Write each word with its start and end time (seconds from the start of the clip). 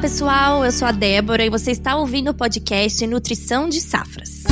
pessoal, 0.00 0.64
eu 0.64 0.72
sou 0.72 0.88
a 0.88 0.92
Débora 0.92 1.44
e 1.44 1.50
você 1.50 1.70
está 1.70 1.94
ouvindo 1.94 2.30
o 2.30 2.34
podcast 2.34 3.06
Nutrição 3.06 3.68
de 3.68 3.82
Safras. 3.82 4.44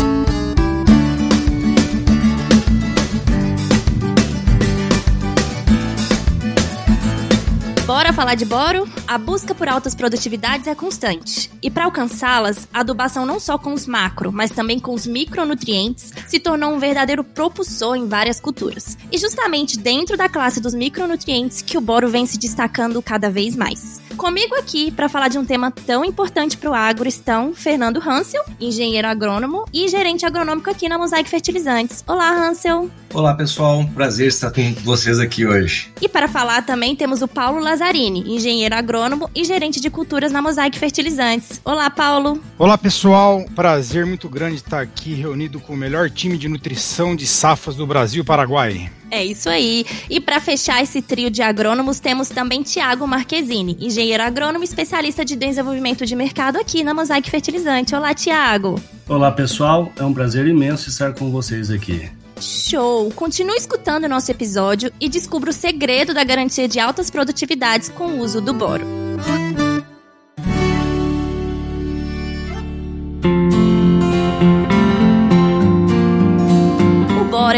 Bora 7.87 8.13
falar 8.13 8.35
de 8.35 8.45
boro? 8.45 8.87
A 9.09 9.17
busca 9.17 9.55
por 9.55 9.67
altas 9.71 9.95
produtividades 9.95 10.67
é 10.67 10.75
constante. 10.75 11.51
E 11.63 11.71
para 11.71 11.87
alcançá-las, 11.87 12.69
a 12.71 12.81
adubação 12.81 13.25
não 13.25 13.41
só 13.41 13.57
com 13.57 13.73
os 13.73 13.87
macro, 13.87 14.31
mas 14.31 14.51
também 14.51 14.79
com 14.79 14.93
os 14.93 15.07
micronutrientes 15.07 16.13
se 16.27 16.39
tornou 16.39 16.75
um 16.75 16.79
verdadeiro 16.79 17.25
propulsor 17.25 17.97
em 17.97 18.07
várias 18.07 18.39
culturas. 18.39 18.99
E 19.11 19.17
justamente 19.17 19.79
dentro 19.79 20.15
da 20.15 20.29
classe 20.29 20.61
dos 20.61 20.75
micronutrientes 20.75 21.63
que 21.63 21.79
o 21.79 21.81
boro 21.81 22.11
vem 22.11 22.27
se 22.27 22.37
destacando 22.37 23.01
cada 23.01 23.31
vez 23.31 23.57
mais. 23.57 23.99
Comigo 24.19 24.57
aqui 24.57 24.91
para 24.91 25.09
falar 25.09 25.29
de 25.29 25.39
um 25.39 25.45
tema 25.45 25.71
tão 25.71 26.05
importante 26.05 26.57
para 26.57 26.71
o 26.71 26.75
agro 26.75 27.09
estão 27.09 27.55
Fernando 27.55 28.03
Hansel, 28.07 28.45
engenheiro 28.61 29.09
agrônomo 29.09 29.65
e 29.73 29.89
gerente 29.89 30.27
agronômico 30.27 30.69
aqui 30.69 30.87
na 30.89 30.99
Mosaic 30.99 31.31
Fertilizantes. 31.31 32.05
Olá, 32.07 32.31
Hansel. 32.31 32.91
Olá, 33.15 33.33
pessoal. 33.35 33.89
Prazer 33.95 34.27
estar 34.27 34.51
com 34.51 34.75
vocês 34.83 35.21
aqui 35.21 35.47
hoje. 35.47 35.91
E 36.03 36.09
para 36.09 36.29
falar 36.29 36.63
também 36.67 36.97
temos 36.97 37.23
o 37.23 37.29
Paulo 37.29 37.61
Lazzarini, 37.61 38.35
engenheiro 38.35 38.75
agrônomo 38.75 38.98
e 39.35 39.45
gerente 39.45 39.81
de 39.81 39.91
culturas 39.91 40.33
na 40.33 40.43
Mosaic 40.43 40.79
Fertilizantes. 40.79 41.61
Olá, 41.65 41.89
Paulo. 41.89 42.43
Olá, 42.59 42.77
pessoal. 42.77 43.45
Prazer 43.55 44.05
muito 44.05 44.29
grande 44.29 44.57
estar 44.57 44.81
aqui 44.81 45.15
reunido 45.15 45.61
com 45.61 45.75
o 45.75 45.77
melhor 45.77 46.11
time 46.11 46.37
de 46.37 46.49
nutrição 46.49 47.15
de 47.15 47.27
safras 47.27 47.77
do 47.77 47.87
Brasil 47.87 48.23
e 48.23 48.27
Paraguai. 48.27 48.91
É 49.11 49.25
isso 49.25 49.49
aí. 49.49 49.87
E 50.11 50.21
para 50.21 50.41
fechar 50.41 50.83
esse 50.83 51.01
trio 51.01 51.31
de 51.31 51.43
agrônomos, 51.43 52.01
temos 52.01 52.29
também 52.29 52.63
Tiago 52.63 53.07
Marquezini, 53.07 53.77
engenheiro 53.81 54.23
agrônomo 54.23 54.65
especialista 54.65 55.25
de 55.25 55.37
desenvolvimento 55.37 56.05
de 56.05 56.15
mercado 56.15 56.59
aqui 56.59 56.83
na 56.83 56.93
Mosaic 56.93 57.31
Fertilizante. 57.31 57.95
Olá, 57.95 58.13
Tiago. 58.15 58.81
Olá, 59.09 59.31
pessoal. 59.33 59.93
É 59.97 60.05
um 60.05 60.13
prazer 60.13 60.47
imenso 60.47 60.89
estar 60.89 61.15
com 61.15 61.31
vocês 61.31 61.71
aqui. 61.71 62.11
Show! 62.41 63.11
Continue 63.15 63.57
escutando 63.57 64.05
o 64.05 64.09
nosso 64.09 64.31
episódio 64.31 64.93
e 65.01 65.09
descubra 65.09 65.51
o 65.51 65.53
segredo 65.53 66.15
da 66.15 66.25
garantia 66.25 66.69
de 66.69 66.79
altas 66.79 67.11
produtividades 67.11 67.89
com 67.89 68.07
o 68.07 68.21
uso 68.21 68.41
do 68.41 68.55
boro. 68.55 69.08